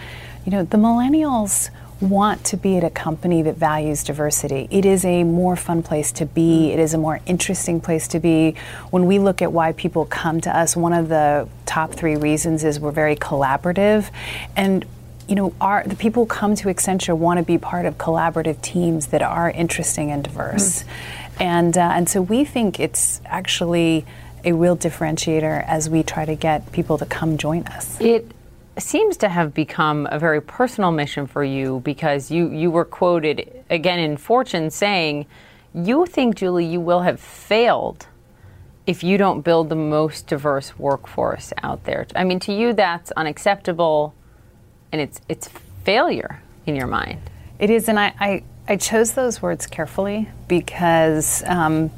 [0.46, 4.68] You know, the millennials want to be at a company that values diversity.
[4.72, 6.72] It is a more fun place to be.
[6.72, 8.56] It is a more interesting place to be.
[8.92, 12.64] When we look at why people come to us, one of the top three reasons
[12.64, 14.10] is we're very collaborative.
[14.56, 14.86] And
[15.28, 18.62] you know, our, the people who come to Accenture want to be part of collaborative
[18.62, 20.84] teams that are interesting and diverse.
[20.84, 20.88] Mm.
[21.40, 24.06] And, uh, and so we think it's actually
[24.44, 28.00] a real differentiator as we try to get people to come join us.
[28.00, 28.32] It
[28.78, 33.64] seems to have become a very personal mission for you because you, you were quoted
[33.70, 35.26] again in Fortune saying,
[35.74, 38.08] You think, Julie, you will have failed
[38.88, 42.08] if you don't build the most diverse workforce out there.
[42.16, 44.16] I mean, to you, that's unacceptable
[44.92, 45.50] and it's, it's
[45.84, 47.20] failure in your mind.
[47.60, 51.92] It is, and I, I, I chose those words carefully because, um,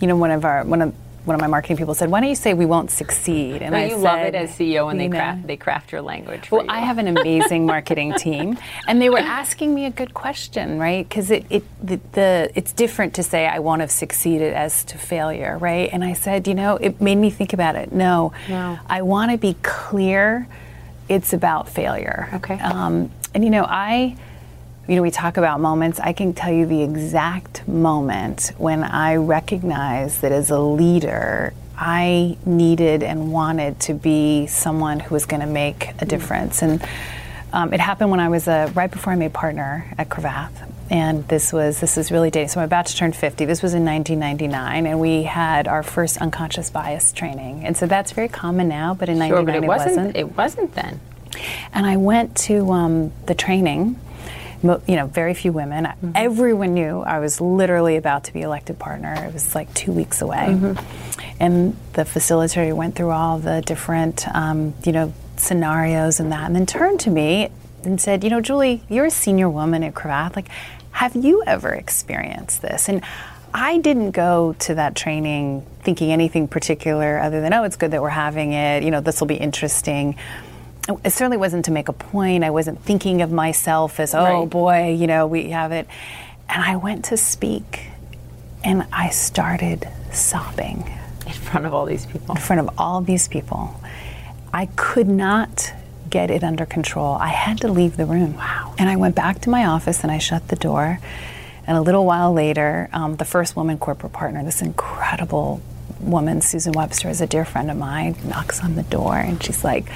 [0.00, 2.28] you know, one of our one of one of my marketing people said, "Why don't
[2.28, 5.08] you say we won't succeed?" And I you said, love it as CEO when they
[5.08, 6.50] craft they craft your language.
[6.50, 6.68] well, you.
[6.68, 11.08] I have an amazing marketing team, and they were asking me a good question, right?
[11.08, 14.98] Because it, it the, the, it's different to say I won't have succeeded as to
[14.98, 15.88] failure, right?
[15.90, 17.92] And I said, you know, it made me think about it.
[17.92, 18.78] No, no.
[18.86, 20.46] I want to be clear.
[21.08, 22.28] It's about failure.
[22.34, 22.60] Okay.
[22.60, 24.16] Um, and you know, I
[24.90, 26.00] you know, we talk about moments.
[26.00, 32.36] I can tell you the exact moment when I recognized that as a leader, I
[32.44, 36.62] needed and wanted to be someone who was going to make a difference.
[36.62, 36.84] And
[37.52, 40.68] um, it happened when I was a, right before I made partner at Cravath.
[40.90, 42.48] And this was this is really dating.
[42.48, 43.44] So I'm about to turn 50.
[43.44, 47.64] This was in 1999, and we had our first unconscious bias training.
[47.64, 50.16] And so that's very common now, but in sure, 99 but it, it wasn't, wasn't.
[50.16, 51.00] It wasn't then.
[51.72, 53.96] And I went to um, the training
[54.62, 55.84] you know, very few women.
[55.84, 56.12] Mm-hmm.
[56.14, 59.14] Everyone knew I was literally about to be elected partner.
[59.14, 60.48] It was like two weeks away.
[60.50, 61.22] Mm-hmm.
[61.40, 66.54] And the facilitator went through all the different, um, you know, scenarios and that, and
[66.54, 67.48] then turned to me
[67.82, 70.36] and said, you know, Julie, you're a senior woman at Cravath.
[70.36, 70.48] Like,
[70.92, 72.88] have you ever experienced this?
[72.88, 73.02] And
[73.54, 78.02] I didn't go to that training thinking anything particular other than, oh, it's good that
[78.02, 78.82] we're having it.
[78.82, 80.16] You know, this will be interesting
[81.04, 82.44] it certainly wasn't to make a point.
[82.44, 84.50] I wasn't thinking of myself as, oh right.
[84.50, 85.86] boy, you know, we have it.
[86.48, 87.86] And I went to speak
[88.64, 90.90] and I started sobbing.
[91.26, 92.34] In front of all these people?
[92.34, 93.80] In front of all these people.
[94.52, 95.72] I could not
[96.08, 97.14] get it under control.
[97.14, 98.36] I had to leave the room.
[98.36, 98.74] Wow.
[98.78, 100.98] And I went back to my office and I shut the door.
[101.66, 105.62] And a little while later, um, the first woman corporate partner, this incredible
[106.00, 109.62] woman, Susan Webster, is a dear friend of mine, knocks on the door and she's
[109.62, 109.86] like,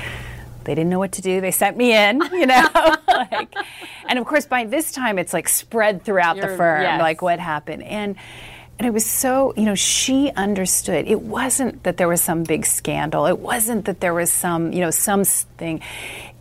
[0.65, 1.41] they didn't know what to do.
[1.41, 2.69] They sent me in, you know.
[3.09, 3.55] like,
[4.09, 7.01] and of course, by this time, it's like spread throughout You're, the firm, yes.
[7.01, 7.83] like what happened.
[7.83, 8.17] And
[8.79, 11.07] and it was so, you know, she understood.
[11.07, 13.27] It wasn't that there was some big scandal.
[13.27, 15.81] It wasn't that there was some, you know, something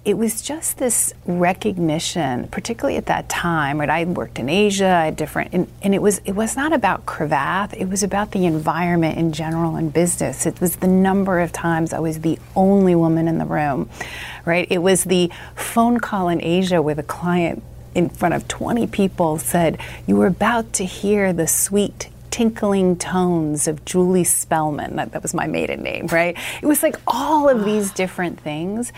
[0.05, 3.79] it was just this recognition, particularly at that time.
[3.79, 6.73] Right, I worked in Asia, I had different, and, and, it was it was not
[6.73, 7.73] about Cravath.
[7.73, 10.45] It was about the environment in general in business.
[10.45, 13.89] It was the number of times I was the only woman in the room.
[14.45, 17.63] Right, it was the phone call in Asia with a client
[17.95, 23.67] in front of 20 people said, "You were about to hear the sweet." Tinkling tones
[23.67, 24.95] of Julie Spellman.
[24.95, 26.35] That, that was my maiden name, right?
[26.63, 28.91] It was like all of these different things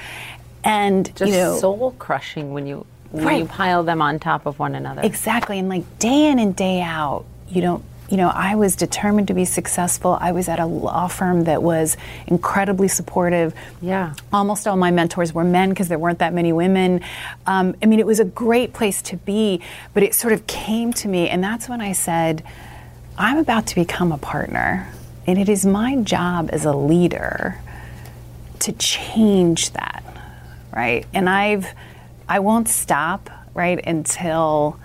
[0.65, 3.39] and just you know, soul crushing when you when right.
[3.39, 5.01] you pile them on top of one another.
[5.03, 7.83] Exactly, and like day in and day out, you don't.
[8.07, 10.15] You know, I was determined to be successful.
[10.21, 11.97] I was at a law firm that was
[12.27, 13.55] incredibly supportive.
[13.81, 14.13] Yeah.
[14.31, 17.01] Almost all my mentors were men because there weren't that many women.
[17.47, 19.59] Um, I mean, it was a great place to be,
[19.95, 22.43] but it sort of came to me, and that's when I said,
[23.17, 24.87] I'm about to become a partner,
[25.25, 27.59] and it is my job as a leader
[28.59, 30.04] to change that
[30.75, 31.05] right?
[31.13, 31.73] And I've
[32.27, 34.79] I won't stop, right, until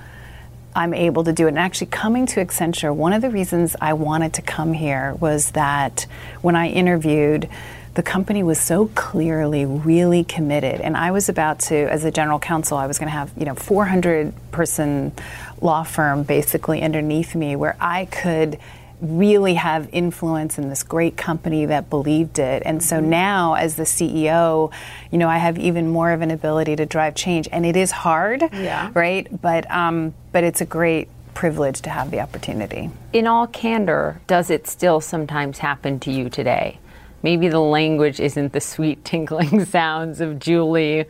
[0.74, 1.50] I'm able to do it.
[1.50, 5.52] And actually, coming to Accenture, one of the reasons I wanted to come here was
[5.52, 6.06] that
[6.42, 7.48] when I interviewed,
[7.94, 10.80] the company was so clearly really committed.
[10.80, 13.46] And I was about to, as a general counsel, I was going to have, you
[13.46, 15.12] know, 400 person
[15.60, 18.58] law firm basically underneath me where I could
[19.00, 22.62] really have influence in this great company that believed it.
[22.66, 23.10] And so mm-hmm.
[23.10, 24.72] now, as the CEO,
[25.10, 27.48] you know, I have even more of an ability to drive change.
[27.50, 28.90] And it is hard, yeah.
[28.94, 29.26] right?
[29.40, 32.90] But um, but it's a great privilege to have the opportunity.
[33.12, 36.78] In all candor, does it still sometimes happen to you today?
[37.22, 41.06] Maybe the language isn't the sweet tinkling sounds of Julie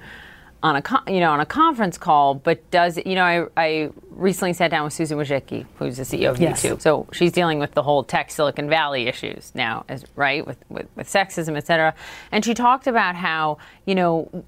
[0.63, 4.53] on a you know on a conference call, but does you know I, I recently
[4.53, 6.63] sat down with Susan Wojcicki, who's the CEO of yes.
[6.63, 6.81] YouTube.
[6.83, 10.87] So she's dealing with the whole tech Silicon Valley issues now, as right with, with,
[10.97, 11.95] with sexism, et cetera.
[12.31, 14.45] And she talked about how you know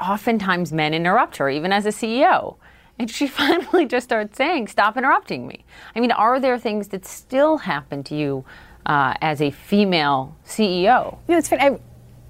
[0.00, 2.56] oftentimes men interrupt her, even as a CEO.
[2.98, 7.06] And she finally just starts saying, "Stop interrupting me." I mean, are there things that
[7.06, 8.44] still happen to you
[8.86, 11.18] uh, as a female CEO?
[11.28, 11.78] You know, it's funny.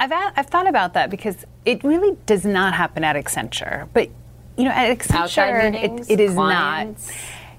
[0.01, 3.89] I've, I've thought about that because it really does not happen at Accenture.
[3.93, 4.09] But,
[4.57, 7.09] you know, at Accenture, meetings, it, it is clients.
[7.09, 7.17] not.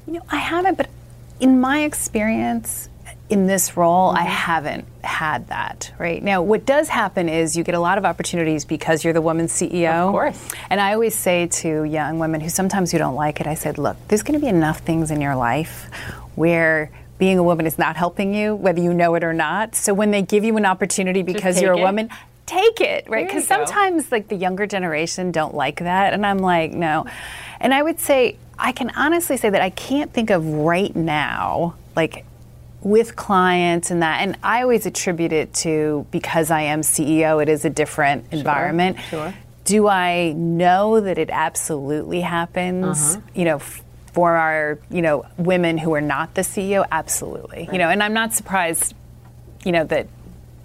[0.08, 0.89] You know, I haven't, but
[1.39, 2.89] in my experience,
[3.30, 4.17] in this role, mm-hmm.
[4.17, 6.24] I haven't had that, right?
[6.24, 9.45] Now, what does happen is you get a lot of opportunities because you're the woman
[9.45, 10.08] CEO.
[10.08, 10.50] Of course.
[10.72, 13.78] And I always say to young women who sometimes you don't like it, I said,
[13.78, 15.88] look, there's going to be enough things in your life
[16.34, 19.76] where being a woman is not helping you, whether you know it or not.
[19.76, 21.82] So when they give you an opportunity because you're a it.
[21.82, 22.10] woman,
[22.49, 23.27] take it, right?
[23.27, 27.05] Because sometimes like the younger generation don't like that, and I'm like, no.
[27.59, 31.75] And I would say I can honestly say that I can't think of right now,
[31.95, 32.25] like
[32.81, 37.49] with clients and that, and I always attribute it to because I am CEO, it
[37.49, 38.97] is a different sure, environment.
[39.09, 39.33] Sure.
[39.65, 43.15] Do I know that it absolutely happens?
[43.15, 43.21] Uh-huh.
[43.35, 43.62] You know.
[44.09, 47.59] for our, you know, women who are not the CEO, absolutely.
[47.59, 47.73] Right.
[47.73, 48.95] You know, and I'm not surprised,
[49.63, 50.07] you know, that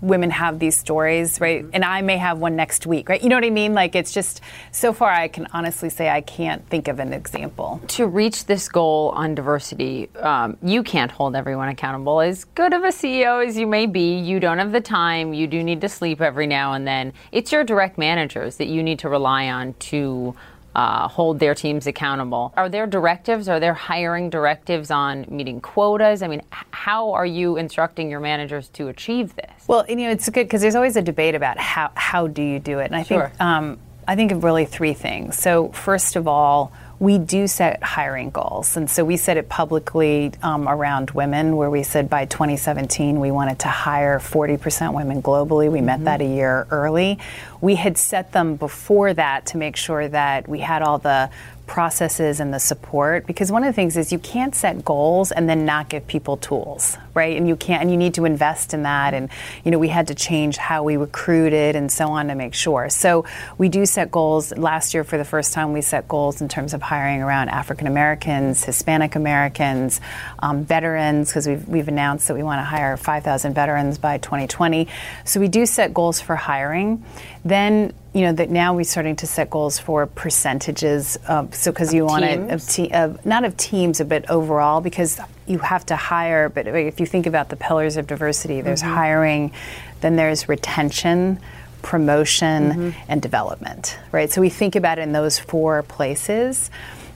[0.05, 1.63] women have these stories, right?
[1.63, 1.71] Mm-hmm.
[1.75, 3.23] And I may have one next week, right?
[3.23, 3.75] You know what I mean?
[3.75, 4.41] Like it's just
[4.71, 7.81] so far I can honestly say I can't think of an example.
[7.89, 12.21] To reach this goal on diversity, um, you can't hold everyone accountable.
[12.21, 15.33] As good of a CEO as you may be, you don't have the time.
[15.33, 17.13] You do need to sleep every now and then.
[17.33, 20.35] It's your direct managers that you need to rely on to
[20.75, 22.53] uh, hold their teams accountable.
[22.57, 23.49] Are there directives?
[23.49, 26.23] Are there hiring directives on meeting quotas?
[26.23, 29.51] I mean, how are you instructing your managers to achieve this?
[29.67, 32.59] Well, you know, it's good because there's always a debate about how how do you
[32.59, 33.29] do it, and I sure.
[33.29, 35.39] think um, I think of really three things.
[35.39, 36.73] So first of all
[37.05, 38.79] we do set hiring goals.
[38.79, 43.31] And so we said it publicly um, around women, where we said by 2017 we
[43.31, 45.71] wanted to hire 40% women globally.
[45.71, 45.87] We mm-hmm.
[45.87, 47.19] met that a year early.
[47.61, 51.29] We had set them before that to make sure that we had all the
[51.67, 55.49] processes and the support because one of the things is you can't set goals and
[55.49, 57.37] then not give people tools right?
[57.37, 59.15] And you can't and you need to invest in that.
[59.15, 59.31] And
[59.65, 62.91] you know we had to change how we recruited and so on to make sure.
[62.91, 63.25] So
[63.57, 64.53] we do set goals.
[64.57, 67.87] Last year for the first time we set goals in terms of hiring around african
[67.87, 70.01] americans hispanic americans
[70.41, 74.89] um, veterans because we've, we've announced that we want to hire 5000 veterans by 2020
[75.25, 77.05] so we do set goals for hiring.
[77.45, 81.19] Then you know that now we're starting to set goals for percentages.
[81.27, 85.21] Of, so because you want to of te- of, not of teams, but overall because
[85.47, 86.49] you have to hire.
[86.49, 88.95] But if you think about the pillars of diversity, there's mm-hmm.
[88.95, 89.53] hiring,
[90.01, 91.41] then there's retention,
[91.83, 92.91] promotion, mm-hmm.
[93.09, 93.99] and development.
[94.13, 94.31] Right.
[94.31, 96.71] So we think about it in those four places,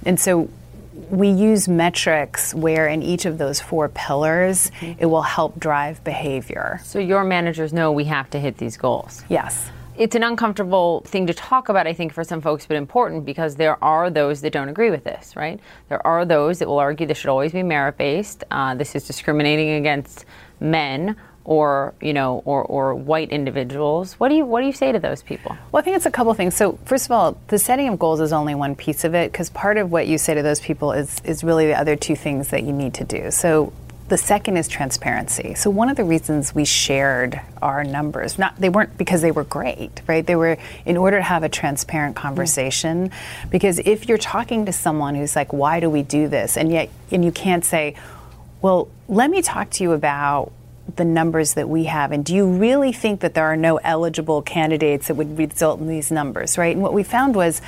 [0.04, 0.50] and so
[1.10, 5.00] we use metrics where in each of those four pillars mm-hmm.
[5.00, 6.80] it will help drive behavior.
[6.82, 9.22] So your managers know we have to hit these goals.
[9.28, 13.24] Yes it's an uncomfortable thing to talk about, I think, for some folks, but important
[13.24, 15.58] because there are those that don't agree with this, right?
[15.88, 18.44] There are those that will argue this should always be merit based.
[18.50, 20.24] Uh, this is discriminating against
[20.60, 24.92] men or you know or, or white individuals what do you what do you say
[24.92, 27.58] to those people well i think it's a couple things so first of all the
[27.58, 30.34] setting of goals is only one piece of it because part of what you say
[30.34, 33.30] to those people is is really the other two things that you need to do
[33.30, 33.72] so
[34.08, 35.54] the second is transparency.
[35.54, 39.44] So one of the reasons we shared our numbers, not they weren't because they were
[39.44, 40.26] great, right?
[40.26, 43.10] They were in order to have a transparent conversation.
[43.10, 43.50] Mm.
[43.50, 46.88] Because if you're talking to someone who's like, "Why do we do this?" and yet
[47.10, 47.94] and you can't say,
[48.62, 50.52] "Well, let me talk to you about
[50.96, 54.40] the numbers that we have and do you really think that there are no eligible
[54.40, 57.60] candidates that would result in these numbers right and what we found was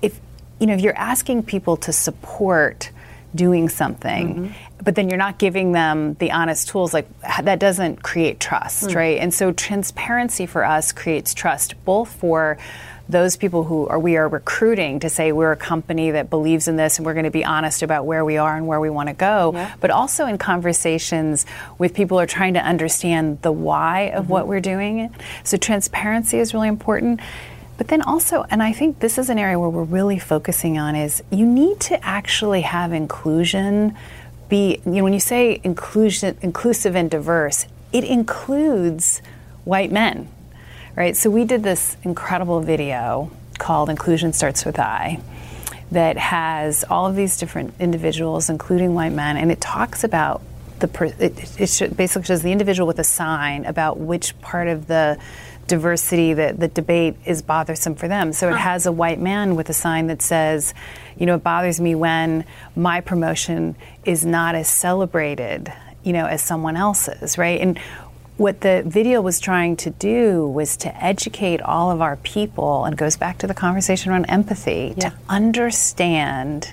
[0.00, 0.18] if
[0.58, 2.90] you know if you're asking people to support
[3.34, 4.82] doing something mm-hmm.
[4.82, 7.08] but then you're not giving them the honest tools like
[7.42, 8.94] that doesn't create trust mm.
[8.94, 12.58] right and so transparency for us creates trust both for
[13.08, 16.76] those people who are we are recruiting to say we're a company that believes in
[16.76, 19.08] this and we're going to be honest about where we are and where we want
[19.08, 19.74] to go yeah.
[19.80, 21.46] but also in conversations
[21.78, 24.32] with people who are trying to understand the why of mm-hmm.
[24.32, 25.14] what we're doing
[25.44, 27.20] so transparency is really important
[27.82, 30.94] but then also, and I think this is an area where we're really focusing on
[30.94, 33.96] is you need to actually have inclusion
[34.48, 39.20] be, you know, when you say inclusion, inclusive and diverse, it includes
[39.64, 40.28] white men,
[40.94, 41.16] right?
[41.16, 45.20] So we did this incredible video called Inclusion Starts With I
[45.90, 50.40] that has all of these different individuals, including white men, and it talks about
[50.78, 55.18] the, it, it basically shows the individual with a sign about which part of the
[55.66, 58.32] diversity, that the debate is bothersome for them.
[58.32, 58.62] So it uh-huh.
[58.62, 60.74] has a white man with a sign that says,
[61.16, 62.44] you know, it bothers me when
[62.76, 65.72] my promotion is not as celebrated,
[66.02, 67.60] you know, as someone else's, right?
[67.60, 67.78] And
[68.36, 72.96] what the video was trying to do was to educate all of our people, and
[72.96, 75.10] goes back to the conversation around empathy, yeah.
[75.10, 76.72] to understand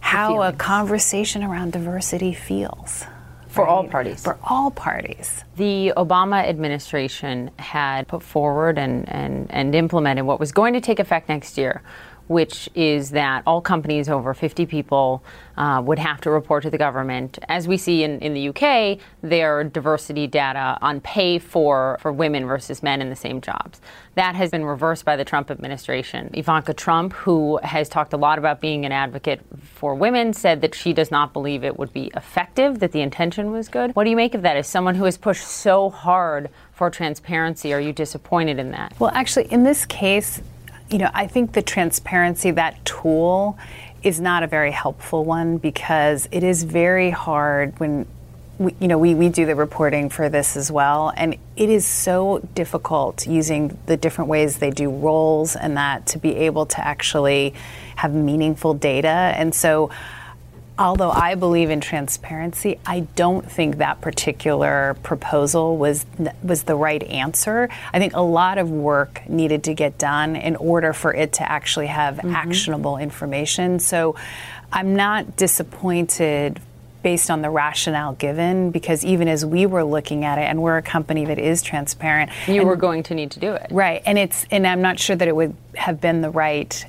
[0.00, 3.04] how a conversation around diversity feels.
[3.50, 3.70] For right?
[3.70, 4.22] all parties.
[4.22, 5.44] For all parties.
[5.56, 11.00] The Obama administration had put forward and, and, and implemented what was going to take
[11.00, 11.82] effect next year,
[12.30, 15.20] which is that all companies over 50 people
[15.56, 17.40] uh, would have to report to the government.
[17.48, 22.46] As we see in, in the UK, their diversity data on pay for, for women
[22.46, 23.80] versus men in the same jobs.
[24.14, 26.30] That has been reversed by the Trump administration.
[26.32, 30.72] Ivanka Trump, who has talked a lot about being an advocate for women, said that
[30.72, 33.90] she does not believe it would be effective, that the intention was good.
[33.96, 34.56] What do you make of that?
[34.56, 38.94] As someone who has pushed so hard for transparency, are you disappointed in that?
[39.00, 40.40] Well, actually, in this case,
[40.90, 43.58] you know, I think the transparency, that tool,
[44.02, 48.06] is not a very helpful one because it is very hard when
[48.58, 51.12] we, you know we, we do the reporting for this as well.
[51.16, 56.18] And it is so difficult using the different ways they do roles and that to
[56.18, 57.54] be able to actually
[57.96, 59.08] have meaningful data.
[59.08, 59.90] And so
[60.80, 66.06] although I believe in transparency, I don't think that particular proposal was
[66.42, 67.68] was the right answer.
[67.92, 71.50] I think a lot of work needed to get done in order for it to
[71.50, 72.34] actually have mm-hmm.
[72.34, 73.78] actionable information.
[73.78, 74.16] So
[74.72, 76.60] I'm not disappointed
[77.02, 80.76] based on the rationale given because even as we were looking at it and we're
[80.76, 84.02] a company that is transparent you and, were going to need to do it right
[84.04, 86.84] and it's and i'm not sure that it would have been the right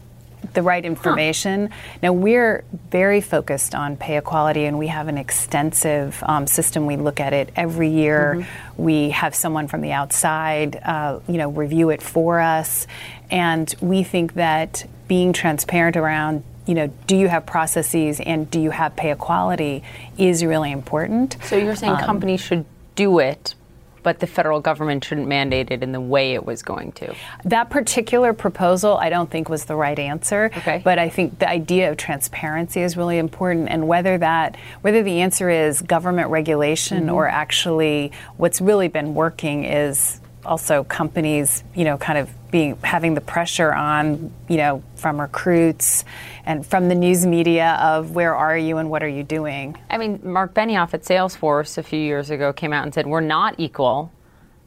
[0.54, 1.68] the right information.
[1.68, 1.98] Huh.
[2.04, 6.86] Now, we're very focused on pay equality, and we have an extensive um, system.
[6.86, 8.38] We look at it every year.
[8.38, 8.84] Mm-hmm.
[8.84, 12.88] We have someone from the outside, uh, you know, review it for us,
[13.30, 18.62] and we think that being transparent around you know, do you have processes and do
[18.62, 19.84] you have pay equality
[20.18, 21.36] is really important.
[21.44, 23.56] So you're saying um, companies should do it,
[24.04, 27.14] but the federal government shouldn't mandate it in the way it was going to.
[27.44, 30.52] That particular proposal, I don't think was the right answer.
[30.58, 30.82] Okay.
[30.84, 35.22] But I think the idea of transparency is really important, and whether that whether the
[35.22, 37.16] answer is government regulation mm-hmm.
[37.16, 43.14] or actually what's really been working is also companies, you know, kind of being having
[43.14, 46.04] the pressure on, you know, from recruits
[46.46, 49.78] and from the news media of where are you and what are you doing.
[49.90, 53.22] I mean, Mark Benioff at Salesforce a few years ago came out and said we're
[53.22, 54.12] not equal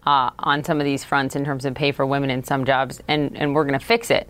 [0.07, 3.01] uh, on some of these fronts in terms of pay for women in some jobs,
[3.09, 4.29] and, and we're going to fix it.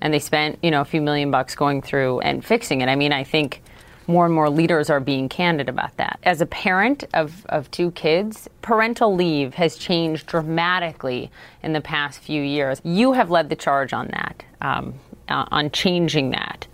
[0.00, 2.88] And they spent, you know, a few million bucks going through and fixing it.
[2.88, 3.62] I mean, I think
[4.10, 6.18] more and more leaders are being candid about that.
[6.22, 11.30] As a parent of, of two kids, parental leave has changed dramatically
[11.62, 12.80] in the past few years.
[12.84, 14.94] You have led the charge on that, um,
[15.28, 16.66] uh, on changing that.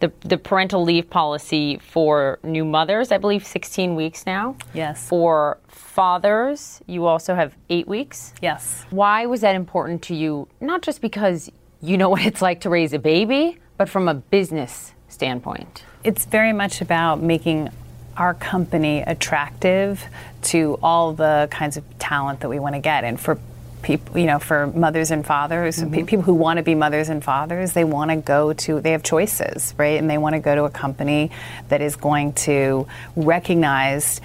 [0.00, 4.56] The, the parental leave policy for new mothers, I believe 16 weeks now.
[4.74, 5.08] Yes.
[5.08, 8.34] For fathers, you also have eight weeks.
[8.42, 8.84] Yes.
[8.90, 10.48] Why was that important to you?
[10.60, 14.14] Not just because you know what it's like to raise a baby, but from a
[14.14, 15.84] business standpoint.
[16.04, 17.70] It's very much about making
[18.16, 20.04] our company attractive
[20.42, 23.04] to all the kinds of talent that we want to get.
[23.04, 23.38] And for
[23.82, 26.06] people, you know, for mothers and fathers, mm-hmm.
[26.06, 29.02] people who want to be mothers and fathers, they want to go to, they have
[29.02, 29.98] choices, right?
[29.98, 31.30] And they want to go to a company
[31.68, 32.86] that is going to
[33.16, 34.20] recognize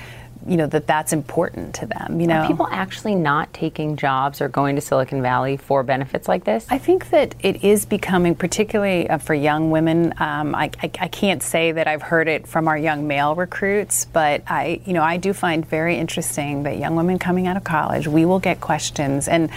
[0.48, 4.41] you know that that's important to them you know Are people actually not taking jobs
[4.41, 8.36] or going to silicon valley for benefits like this i think that it is becoming
[8.36, 12.48] particularly uh, for young women um, I, I, I, can't say that i've heard it
[12.48, 16.78] from our young male recruits but i you know i do find very interesting that
[16.78, 19.50] young women coming out of college we will get questions and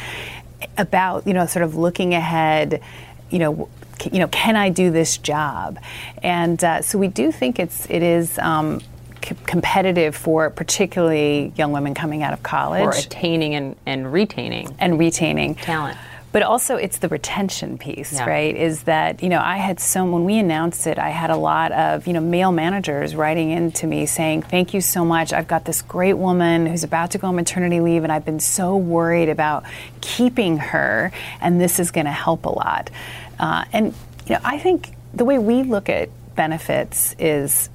[0.77, 2.83] about you know sort of looking ahead
[3.31, 3.69] you know
[4.13, 5.79] you know, can I do this job?
[6.23, 8.81] And uh, so we do think it's it is um,
[9.25, 12.83] c- competitive for particularly young women coming out of college.
[12.83, 14.75] Or attaining and, and retaining.
[14.79, 15.55] And retaining.
[15.55, 15.99] Talent.
[16.33, 18.25] But also, it's the retention piece, Yeah.
[18.25, 18.55] right?
[18.55, 21.73] Is that, you know, I had so, when we announced it, I had a lot
[21.73, 25.33] of, you know, male managers writing into me saying, thank you so much.
[25.33, 28.39] I've got this great woman who's about to go on maternity leave, and I've been
[28.39, 29.65] so worried about
[30.01, 31.11] keeping her,
[31.41, 32.91] and this is going to help a lot.
[33.41, 33.87] Uh, and,
[34.27, 37.69] you know, I think the way we look at benefits is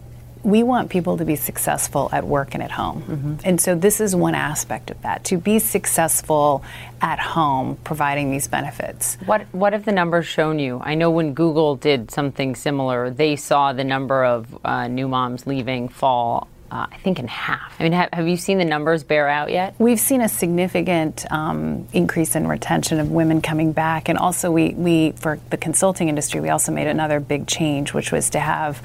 [0.45, 3.39] we want people to be successful at work and at home.
[3.43, 6.63] And so this is one aspect of that to be successful
[7.01, 9.17] at home providing these benefits.
[9.25, 10.79] What what have the numbers shown you?
[10.83, 15.47] I know when Google did something similar, they saw the number of uh, new moms
[15.47, 16.47] leaving fall.
[16.71, 17.75] Uh, I think in half.
[17.79, 19.75] I mean, have, have you seen the numbers bear out yet?
[19.77, 24.73] We've seen a significant um, increase in retention of women coming back, and also we,
[24.73, 28.81] we for the consulting industry, we also made another big change, which was to have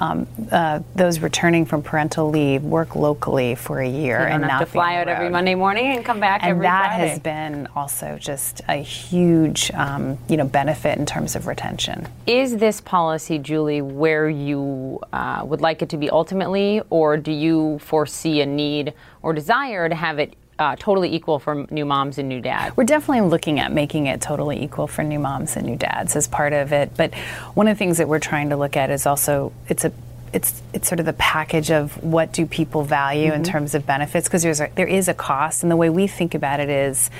[0.00, 4.66] um, uh, those returning from parental leave work locally for a year and not to
[4.66, 5.28] fly out every.
[5.28, 7.08] Monday morning and come back and that Friday.
[7.08, 12.08] has been also just a huge um, you know benefit in terms of retention.
[12.26, 17.32] Is this policy, Julie, where you uh, would like it to be ultimately, or do
[17.32, 22.18] you foresee a need or desire to have it uh, totally equal for new moms
[22.18, 22.76] and new dads?
[22.76, 26.28] We're definitely looking at making it totally equal for new moms and new dads as
[26.28, 26.96] part of it.
[26.96, 27.14] But
[27.54, 29.92] one of the things that we're trying to look at is also it's a
[30.32, 34.28] it's it's sort of the package of what do people value in terms of benefits
[34.28, 37.10] because there's a, there is a cost and the way we think about it is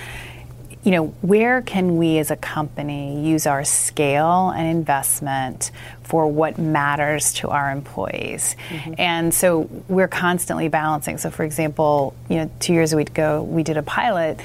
[0.83, 5.72] you know, where can we as a company use our scale and investment
[6.03, 8.57] for what matters to our employees?
[8.68, 8.95] Mm-hmm.
[8.99, 11.18] And so we're constantly balancing.
[11.18, 14.41] So, for example, you know, two years ago, we did a pilot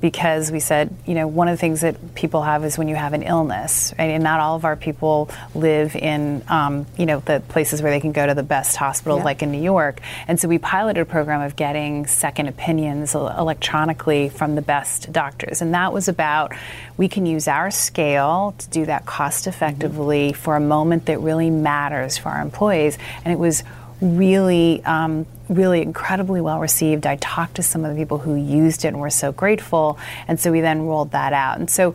[0.00, 2.94] because we said, you know, one of the things that people have is when you
[2.94, 4.06] have an illness, right?
[4.10, 8.00] and not all of our people live in, um, you know, the places where they
[8.00, 9.24] can go to the best hospitals, Yeah.
[9.24, 10.00] like in New York.
[10.28, 15.60] And so we piloted a program of getting second opinions electronically from the best doctors,
[15.62, 16.52] and that was about
[16.96, 21.50] we can use our scale to do that cost effectively for a moment that really
[21.50, 23.62] matters for our employees, and it was
[24.00, 27.06] really, um, really incredibly well received.
[27.06, 30.38] I talked to some of the people who used it and were so grateful, and
[30.38, 31.58] so we then rolled that out.
[31.58, 31.94] And so,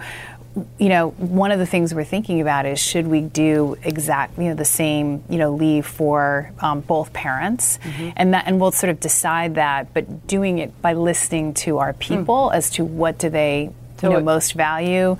[0.77, 4.45] you know, one of the things we're thinking about is should we do exact, you
[4.45, 7.79] know, the same, you know, leave for um, both parents,
[8.15, 11.93] and that, and we'll sort of decide that, but doing it by listening to our
[11.93, 15.17] people as to what do they, So you know, it- most value.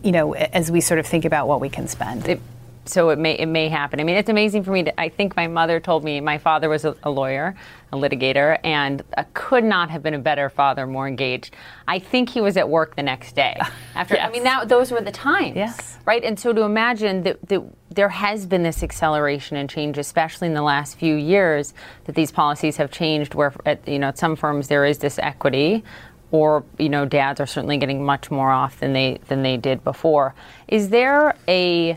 [0.00, 2.28] You know, as we sort of think about what we can spend.
[2.28, 2.40] it,
[2.88, 4.00] so it may it may happen.
[4.00, 4.84] I mean, it's amazing for me.
[4.84, 7.54] To, I think my mother told me my father was a, a lawyer,
[7.92, 11.54] a litigator, and uh, could not have been a better father, more engaged.
[11.86, 13.58] I think he was at work the next day.
[13.94, 15.98] After I mean, that those were the times, Yes.
[16.04, 16.22] right?
[16.24, 20.54] And so to imagine that, that there has been this acceleration and change, especially in
[20.54, 21.74] the last few years,
[22.04, 23.34] that these policies have changed.
[23.34, 25.84] Where at you know at some firms there is this equity.
[26.30, 29.82] Or you know, dads are certainly getting much more off than they than they did
[29.82, 30.34] before.
[30.68, 31.96] Is there a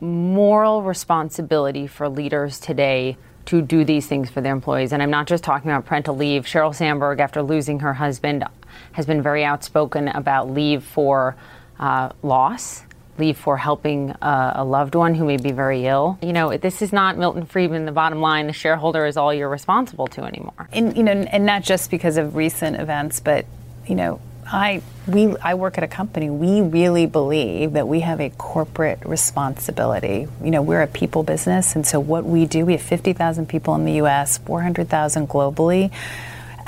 [0.00, 4.92] moral responsibility for leaders today to do these things for their employees.
[4.92, 6.44] And I'm not just talking about parental leave.
[6.44, 8.44] Sheryl Sandberg, after losing her husband,
[8.92, 11.36] has been very outspoken about leave for
[11.78, 12.84] uh, loss.
[13.18, 16.18] Leave for helping uh, a loved one who may be very ill.
[16.22, 17.84] You know, this is not Milton Friedman.
[17.84, 20.68] The bottom line: the shareholder is all you're responsible to anymore.
[20.72, 23.44] and you know, and not just because of recent events, but
[23.86, 24.22] you know,
[24.52, 26.28] I we I work at a company.
[26.28, 30.26] We really believe that we have a corporate responsibility.
[30.42, 33.74] You know, we're a people business, and so what we do, we have 50,000 people
[33.76, 35.92] in the U.S., 400,000 globally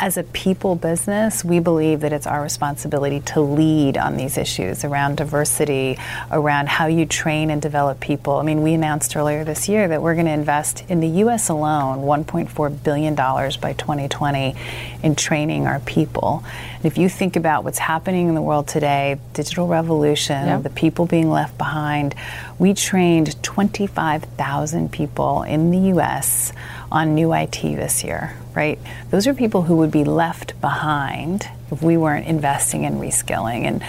[0.03, 4.85] as a people business, we believe that it's our responsibility to lead on these issues
[4.85, 5.97] around diversity,
[6.33, 8.39] around how you train and develop people.
[8.39, 11.51] I mean, we announced earlier this year that we're going to invest in the U.S.
[11.51, 14.57] alone $1.4 billion by 2020
[15.05, 16.43] in training our people.
[16.75, 20.65] And if you think about what's happening in the world today, digital revolution, yep.
[20.65, 22.17] the people being left behind,
[22.59, 26.53] we trained 25,000 people in the U.S.
[26.93, 28.79] on new IT this year right?
[29.11, 33.65] Those are people who would be left behind if we weren't investing in reskilling.
[33.65, 33.83] And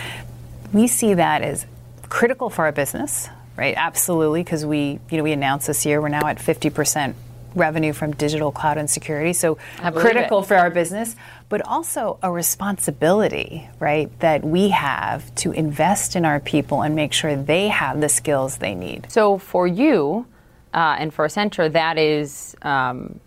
[0.71, 1.65] we see that as
[2.09, 3.75] critical for our business, right?
[3.77, 7.15] Absolutely, because we, you know, we announced this year we're now at 50%
[7.55, 9.31] revenue from digital cloud and security.
[9.31, 9.59] So
[9.93, 10.47] critical it.
[10.47, 11.15] for our business,
[11.49, 17.13] but also a responsibility, right, that we have to invest in our people and make
[17.13, 19.05] sure they have the skills they need.
[19.11, 20.25] So for you
[20.74, 23.19] uh, and for Accenture, that is um,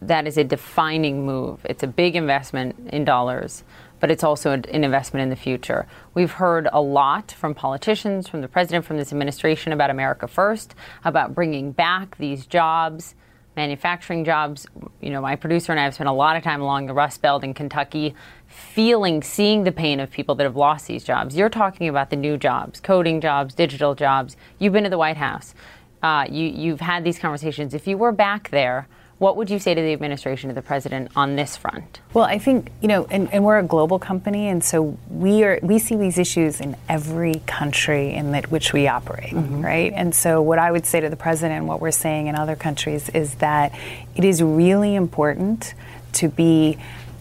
[0.00, 1.60] that is a defining move.
[1.64, 3.62] It's a big investment in dollars,
[4.00, 5.86] but it's also an investment in the future.
[6.14, 10.74] We've heard a lot from politicians, from the president, from this administration about America First,
[11.04, 13.14] about bringing back these jobs,
[13.54, 14.66] manufacturing jobs.
[15.00, 17.22] You know, my producer and I have spent a lot of time along the Rust
[17.22, 18.14] Belt in Kentucky,
[18.46, 21.36] feeling, seeing the pain of people that have lost these jobs.
[21.36, 24.36] You're talking about the new jobs, coding jobs, digital jobs.
[24.58, 25.54] You've been to the White House.
[26.02, 27.74] Uh, you, you've had these conversations.
[27.74, 28.88] If you were back there,
[29.22, 32.00] what would you say to the administration, to the president on this front?
[32.12, 35.60] Well, I think you know, and, and, we're a global company, and so we are
[35.62, 39.64] we see these issues in every country in that which we operate, mm-hmm.
[39.64, 39.92] right?
[39.94, 42.56] And so, what I would say to the president, and what we're saying in other
[42.56, 43.72] countries, is that
[44.16, 45.74] it is really important
[46.14, 46.78] to be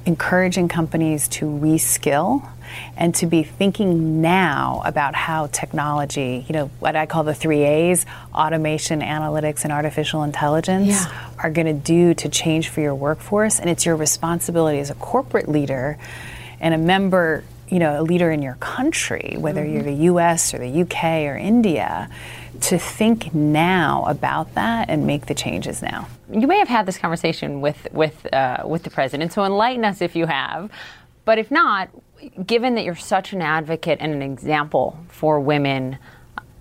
[0.07, 2.49] encouraging companies to reskill
[2.97, 7.63] and to be thinking now about how technology, you know, what I call the three
[7.63, 11.29] A's automation, analytics, and artificial intelligence yeah.
[11.39, 13.59] are going to do to change for your workforce.
[13.59, 15.97] And it's your responsibility as a corporate leader
[16.59, 19.73] and a member, you know, a leader in your country, whether mm-hmm.
[19.73, 22.09] you're the US or the UK or India,
[22.61, 26.07] to think now about that and make the changes now.
[26.31, 30.01] You may have had this conversation with with uh, with the president, so enlighten us
[30.01, 30.71] if you have.
[31.25, 31.89] But if not,
[32.45, 35.97] given that you're such an advocate and an example for women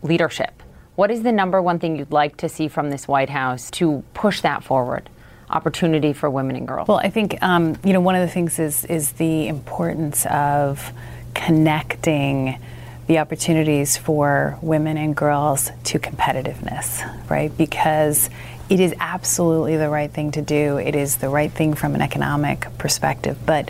[0.03, 0.63] leadership,
[0.97, 4.03] what is the number one thing you'd like to see from this White House to
[4.15, 5.09] push that forward?
[5.49, 6.89] Opportunity for women and girls.
[6.89, 10.93] Well, I think um, you know one of the things is is the importance of
[11.35, 12.59] connecting
[13.07, 17.57] the opportunities for women and girls to competitiveness, right?
[17.57, 18.31] Because
[18.69, 20.77] it is absolutely the right thing to do.
[20.77, 23.69] It is the right thing from an economic perspective, but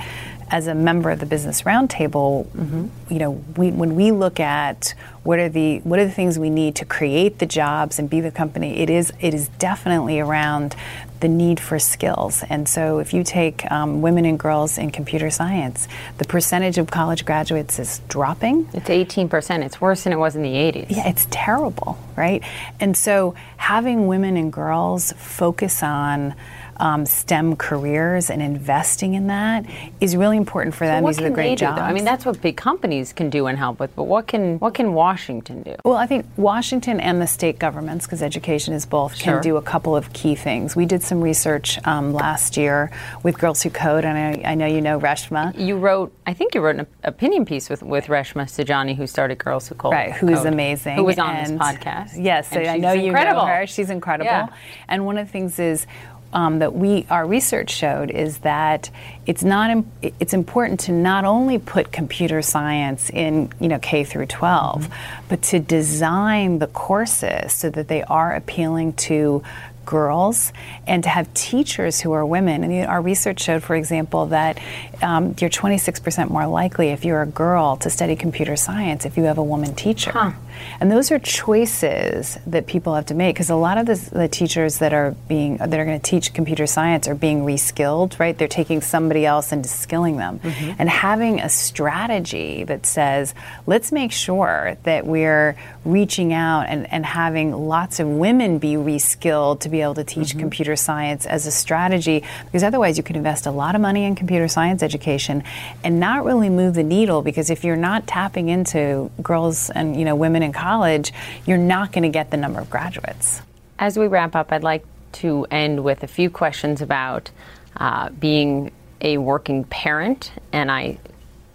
[0.51, 2.89] as a member of the Business Roundtable, mm-hmm.
[3.13, 6.51] you know, we, when we look at what are the what are the things we
[6.51, 10.75] need to create the jobs and be the company, it is it is definitely around
[11.21, 12.43] the need for skills.
[12.49, 15.87] And so, if you take um, women and girls in computer science,
[16.19, 18.69] the percentage of college graduates is dropping.
[18.73, 19.65] It's 18%.
[19.65, 20.87] It's worse than it was in the 80s.
[20.89, 22.43] Yeah, it's terrible, right?
[22.81, 26.35] And so, having women and girls focus on
[26.81, 29.67] um, STEM careers and investing in that
[30.01, 31.05] is really important for them.
[31.05, 31.81] So These are the great jobs.
[31.81, 33.95] I mean, that's what big companies can do and help with.
[33.95, 35.77] But what can what can Washington do?
[35.85, 39.35] Well, I think Washington and the state governments, because education is both, sure.
[39.35, 40.75] can do a couple of key things.
[40.75, 42.91] We did some research um, last year
[43.23, 45.57] with Girls Who Code, and I, I, know you know Reshma.
[45.59, 49.39] You wrote, I think you wrote an opinion piece with with Reshma Saujani, who started
[49.39, 49.93] Girls Who Code.
[49.93, 52.13] Right, who is amazing, who was on and, this podcast.
[52.17, 53.43] Yes, I know you incredible.
[53.43, 53.67] know her.
[53.67, 54.31] She's incredible.
[54.31, 54.49] Yeah.
[54.89, 55.87] And one of the things is
[56.33, 58.91] um, that we our research showed is that
[59.27, 64.27] it's not it's important to not only put computer science in you know K through
[64.27, 65.27] 12 mm-hmm.
[65.29, 69.43] but to design the courses so that they are appealing to
[69.91, 70.53] girls
[70.87, 72.63] and to have teachers who are women.
[72.63, 74.59] And our research showed, for example, that
[75.03, 79.25] um, you're 26% more likely if you're a girl to study computer science if you
[79.25, 80.13] have a woman teacher.
[80.13, 80.33] Huh.
[80.81, 84.29] And those are choices that people have to make because a lot of the, the,
[84.31, 88.37] teachers that are being that are going to teach computer science are being reskilled, right?
[88.37, 90.39] They're taking somebody else and skilling them.
[90.39, 90.73] Mm-hmm.
[90.79, 93.35] And having a strategy that says,
[93.67, 99.61] let's make sure that we're reaching out and, and having lots of women be reskilled
[99.61, 100.41] to be able to teach mm-hmm.
[100.41, 104.15] computer science as a strategy because otherwise you can invest a lot of money in
[104.15, 105.43] computer science education
[105.85, 110.05] and not really move the needle because if you're not tapping into girls and you
[110.05, 111.13] know women in college,
[111.47, 113.43] you're not going to get the number of graduates.
[113.79, 117.31] As we wrap up, I'd like to end with a few questions about
[117.77, 118.71] uh, being
[119.01, 120.99] a working parent and I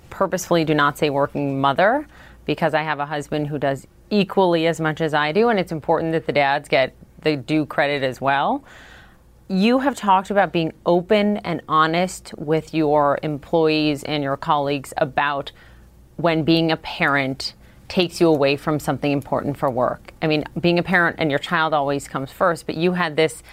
[0.09, 2.07] purposefully do not say working mother
[2.45, 5.71] because I have a husband who does equally as much as I do, and it's
[5.71, 6.93] important that the dads get
[7.25, 8.63] the due credit as well.
[9.49, 15.51] You have talked about being open and honest with your employees and your colleagues about
[16.15, 17.53] when being a parent
[17.87, 20.13] takes you away from something important for work.
[20.21, 23.43] I mean, being a parent and your child always comes first, but you had this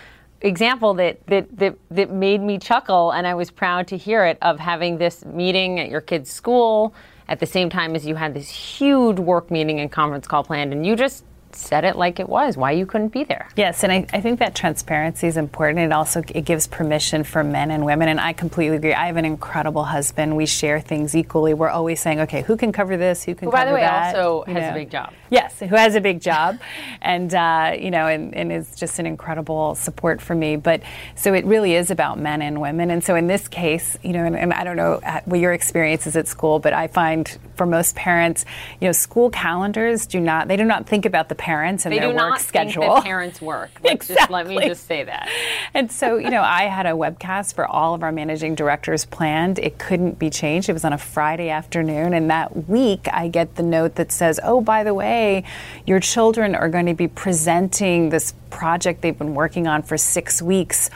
[0.40, 4.38] example that, that, that, that made me chuckle, and I was proud to hear it
[4.40, 6.94] of having this meeting at your kid's school
[7.28, 10.72] at the same time as you had this huge work meeting and conference call planned,
[10.72, 11.24] and you just
[11.56, 13.48] said it like it was why you couldn't be there.
[13.56, 15.80] Yes and I, I, think that transparency is important.
[15.80, 18.94] It also it gives permission for men and women and i completely agree.
[18.94, 20.36] I have an incredible husband.
[20.36, 21.54] We share things equally.
[21.54, 23.24] We're always saying okay who can cover this?
[23.24, 24.14] Who can cover by the way that?
[24.14, 24.70] also you has know.
[24.70, 25.12] a big job.
[25.30, 26.58] Yes who has a big job.
[27.02, 30.56] And uh, you know and, and is just an incredible support for me.
[30.56, 30.82] But
[31.14, 32.90] so it really is about men and women.
[32.90, 36.06] And so in this case you know and, and i don't know what your experience
[36.06, 38.44] is at school but i find for most parents
[38.80, 41.98] you know school calendars do not they do not think about the parents and they
[41.98, 43.02] their do work not schedule.
[43.02, 43.72] Parents work.
[43.82, 44.14] Let's exactly.
[44.14, 45.28] Just, let me just say that.
[45.74, 49.58] And so, you know, I had a webcast for all of our managing directors planned.
[49.58, 50.68] It couldn't be changed.
[50.68, 54.38] It was on a Friday afternoon, and that week I get the note that says,
[54.44, 55.42] "Oh, by the way,
[55.84, 60.40] your children are going to be presenting this project they've been working on for six
[60.40, 60.90] weeks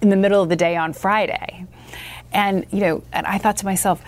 [0.00, 1.66] in the middle of the day on Friday."
[2.32, 4.02] And you know, and I thought to myself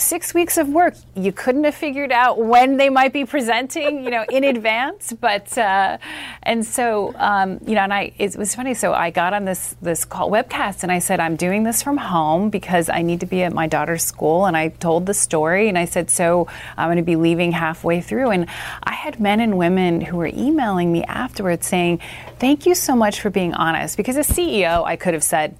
[0.00, 0.94] six weeks of work.
[1.14, 5.12] You couldn't have figured out when they might be presenting, you know, in advance.
[5.12, 5.98] But uh,
[6.42, 8.74] and so um, you know, and I it was funny.
[8.74, 11.96] So I got on this this call webcast and I said I'm doing this from
[11.96, 14.46] home because I need to be at my daughter's school.
[14.46, 18.00] And I told the story and I said so I'm going to be leaving halfway
[18.00, 18.30] through.
[18.30, 18.46] And
[18.82, 22.00] I had men and women who were emailing me afterwards saying,
[22.38, 25.56] "Thank you so much for being honest." Because as CEO, I could have said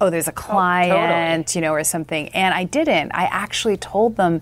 [0.00, 1.54] oh, there's a client, oh, totally.
[1.54, 2.28] you know, or something.
[2.30, 3.12] And I didn't.
[3.12, 4.40] I actually told them,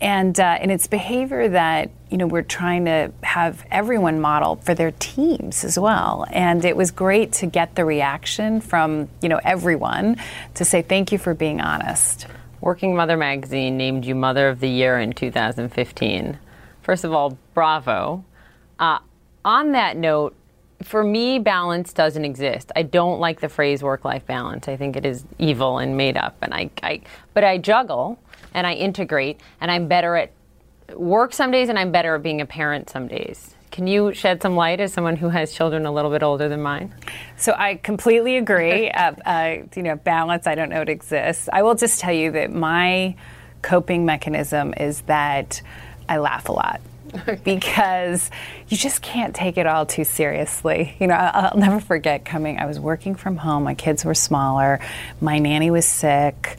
[0.00, 4.74] and uh, and it's behavior that you know we're trying to have everyone model for
[4.74, 6.26] their teams as well.
[6.30, 10.16] And it was great to get the reaction from you know everyone
[10.54, 12.26] to say thank you for being honest.
[12.60, 16.38] Working Mother magazine named you Mother of the Year in 2015.
[16.82, 18.24] First of all, bravo.
[18.78, 18.98] Uh,
[19.44, 20.35] on that note,
[20.82, 22.70] for me, balance doesn't exist.
[22.76, 24.68] I don't like the phrase work-life balance.
[24.68, 26.36] I think it is evil and made up.
[26.42, 27.00] And I, I,
[27.34, 28.18] but I juggle
[28.54, 30.32] and I integrate, and I'm better at
[30.94, 33.54] work some days, and I'm better at being a parent some days.
[33.70, 36.62] Can you shed some light as someone who has children a little bit older than
[36.62, 36.94] mine?
[37.36, 38.90] So I completely agree.
[38.90, 40.46] uh, uh, you know, balance.
[40.46, 41.48] I don't know it exists.
[41.52, 43.16] I will just tell you that my
[43.62, 45.60] coping mechanism is that
[46.08, 46.80] I laugh a lot.
[47.44, 48.30] because
[48.68, 50.96] you just can't take it all too seriously.
[50.98, 52.58] You know, I'll never forget coming.
[52.58, 53.64] I was working from home.
[53.64, 54.80] My kids were smaller.
[55.20, 56.58] My nanny was sick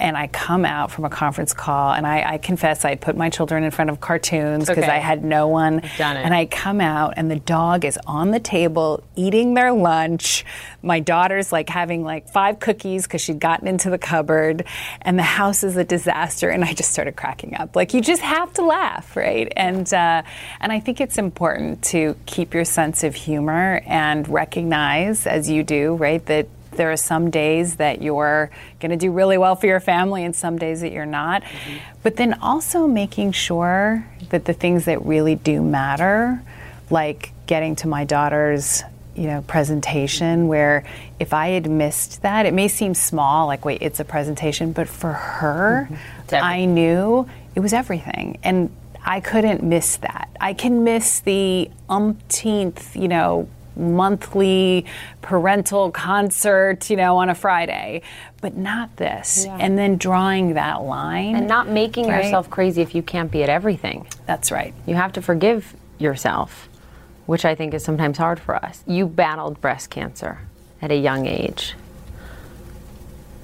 [0.00, 3.30] and I come out from a conference call, and I, I confess I'd put my
[3.30, 4.92] children in front of cartoons because okay.
[4.92, 5.80] I had no one.
[6.24, 10.44] And I come out, and the dog is on the table eating their lunch.
[10.82, 14.64] My daughter's like having like five cookies because she'd gotten into the cupboard,
[15.02, 16.50] and the house is a disaster.
[16.50, 17.76] And I just started cracking up.
[17.76, 19.52] Like you just have to laugh, right?
[19.56, 20.22] And uh,
[20.60, 25.62] and I think it's important to keep your sense of humor and recognize, as you
[25.62, 28.50] do, right, that there are some days that you're
[28.80, 31.42] going to do really well for your family and some days that you're not.
[31.42, 31.76] Mm-hmm.
[32.02, 36.42] But then also making sure that the things that really do matter,
[36.90, 38.82] like getting to my daughter's
[39.14, 40.84] you know presentation where
[41.18, 44.88] if i had missed that it may seem small like wait it's a presentation but
[44.88, 46.34] for her mm-hmm.
[46.36, 48.70] i knew it was everything and
[49.04, 53.48] i couldn't miss that i can miss the umpteenth you know
[53.78, 54.84] monthly
[55.22, 58.02] parental concert, you know, on a Friday,
[58.40, 59.44] but not this.
[59.46, 59.56] Yeah.
[59.58, 61.36] And then drawing that line.
[61.36, 62.24] And not making right?
[62.24, 64.06] yourself crazy if you can't be at everything.
[64.26, 64.74] That's right.
[64.86, 66.68] You have to forgive yourself,
[67.26, 68.82] which I think is sometimes hard for us.
[68.86, 70.40] You battled breast cancer
[70.82, 71.74] at a young age.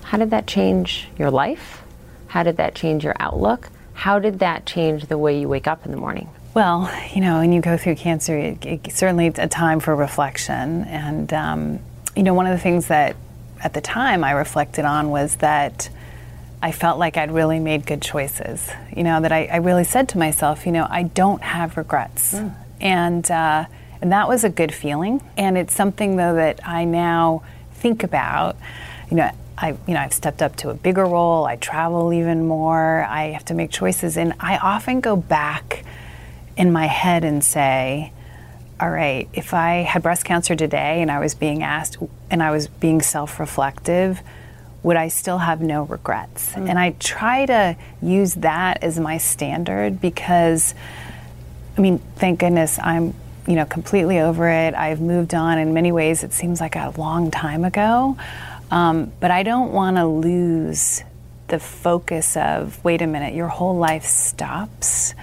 [0.03, 1.83] How did that change your life?
[2.29, 3.71] How did that change your outlook?
[3.95, 6.29] How did that change the way you wake up in the morning?
[6.55, 10.85] Well, you know, when you go through cancer, it, it certainly a time for reflection.
[10.85, 11.81] And, um,
[12.15, 13.17] you know, one of the things that
[13.61, 15.91] at the time I reflected on was that
[16.63, 18.71] I felt like I'd really made good choices.
[18.97, 22.35] You know, that I, I really said to myself, you know, I don't have regrets.
[22.35, 22.55] Mm.
[22.81, 23.65] And, uh,
[24.01, 25.23] and that was a good feeling.
[25.37, 27.43] And it's something, though, that I now
[27.73, 28.57] think about.
[29.11, 31.47] You know, I, you know, I've stepped up to a bigger role.
[31.47, 33.05] I travel even more.
[33.05, 35.85] I have to make choices, and I often go back
[36.57, 38.13] in my head and say,
[38.81, 41.97] all right, if I had breast cancer today and I was being asked
[42.31, 44.21] and I was being self reflective,
[44.83, 46.53] would I still have no regrets?
[46.53, 46.71] Mm.
[46.71, 50.75] And I try to use that as my standard because,
[51.77, 53.15] I mean, thank goodness I'm,
[53.47, 54.75] you know, completely over it.
[54.75, 55.59] I've moved on.
[55.59, 58.17] In many ways, it seems like a long time ago.
[58.71, 61.03] Um, but I don't want to lose
[61.49, 65.15] the focus of wait a minute, your whole life stops.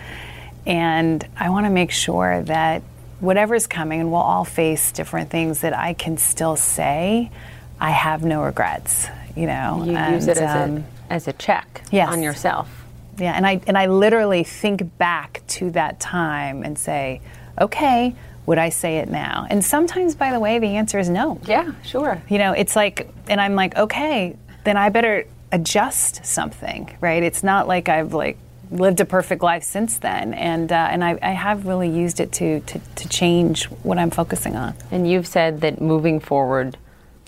[0.66, 2.84] And I want to make sure that
[3.20, 7.32] whatever's coming, and we'll all face different things, that I can still say,
[7.80, 9.08] I have no regrets.
[9.36, 12.10] You know, you and, use it as, um, a, as a check yes.
[12.10, 12.70] on yourself.
[13.18, 17.22] Yeah, and I and I literally think back to that time and say,
[17.60, 19.48] okay, would I say it now?
[19.50, 21.40] And sometimes, by the way, the answer is no.
[21.46, 22.22] Yeah, sure.
[22.28, 27.24] You know, it's like, and I'm like, okay, then I better adjust something, right?
[27.24, 28.38] It's not like I've like
[28.72, 32.32] lived a perfect life since then, and uh, and I, I, have really used it
[32.34, 34.76] to, to to change what I'm focusing on.
[34.92, 36.78] And you've said that moving forward,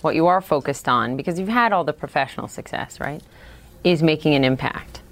[0.00, 3.22] what you are focused on, because you've had all the professional success, right,
[3.84, 5.02] is making an impact.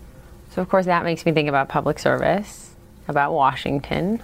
[0.51, 2.75] So of course that makes me think about public service,
[3.09, 4.23] about Washington,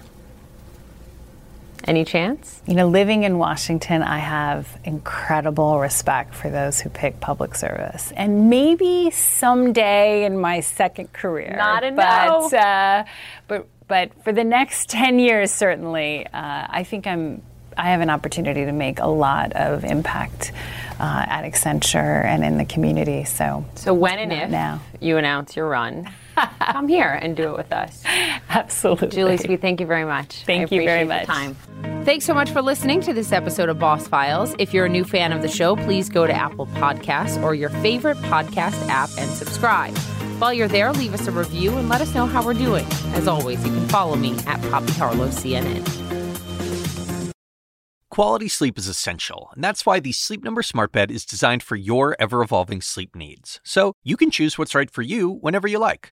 [1.89, 2.61] any chance?
[2.67, 8.13] You know, living in Washington, I have incredible respect for those who pick public service.
[8.15, 11.55] And maybe someday in my second career.
[11.57, 12.57] Not a but, no.
[12.57, 13.05] Uh,
[13.47, 17.41] but, but for the next 10 years, certainly, uh, I think I'm
[17.77, 20.51] I have an opportunity to make a lot of impact
[20.99, 23.23] uh, at Accenture and in the community.
[23.23, 24.81] So, so when and if now.
[24.99, 26.09] you announce your run,
[26.59, 28.03] come here and do it with us.
[28.49, 29.07] Absolutely.
[29.09, 30.43] Julie Sweet, thank you very much.
[30.45, 31.25] Thank you very much.
[31.25, 31.55] time.
[32.03, 34.55] Thanks so much for listening to this episode of Boss Files.
[34.57, 37.69] If you're a new fan of the show, please go to Apple Podcasts or your
[37.69, 39.95] favorite podcast app and subscribe.
[40.39, 42.85] While you're there, leave us a review and let us know how we're doing.
[43.13, 45.85] As always, you can follow me at Poppy Harlow CNN.
[48.09, 51.75] Quality sleep is essential, and that's why the Sleep Number Smart Bed is designed for
[51.75, 53.59] your ever evolving sleep needs.
[53.63, 56.11] So you can choose what's right for you whenever you like.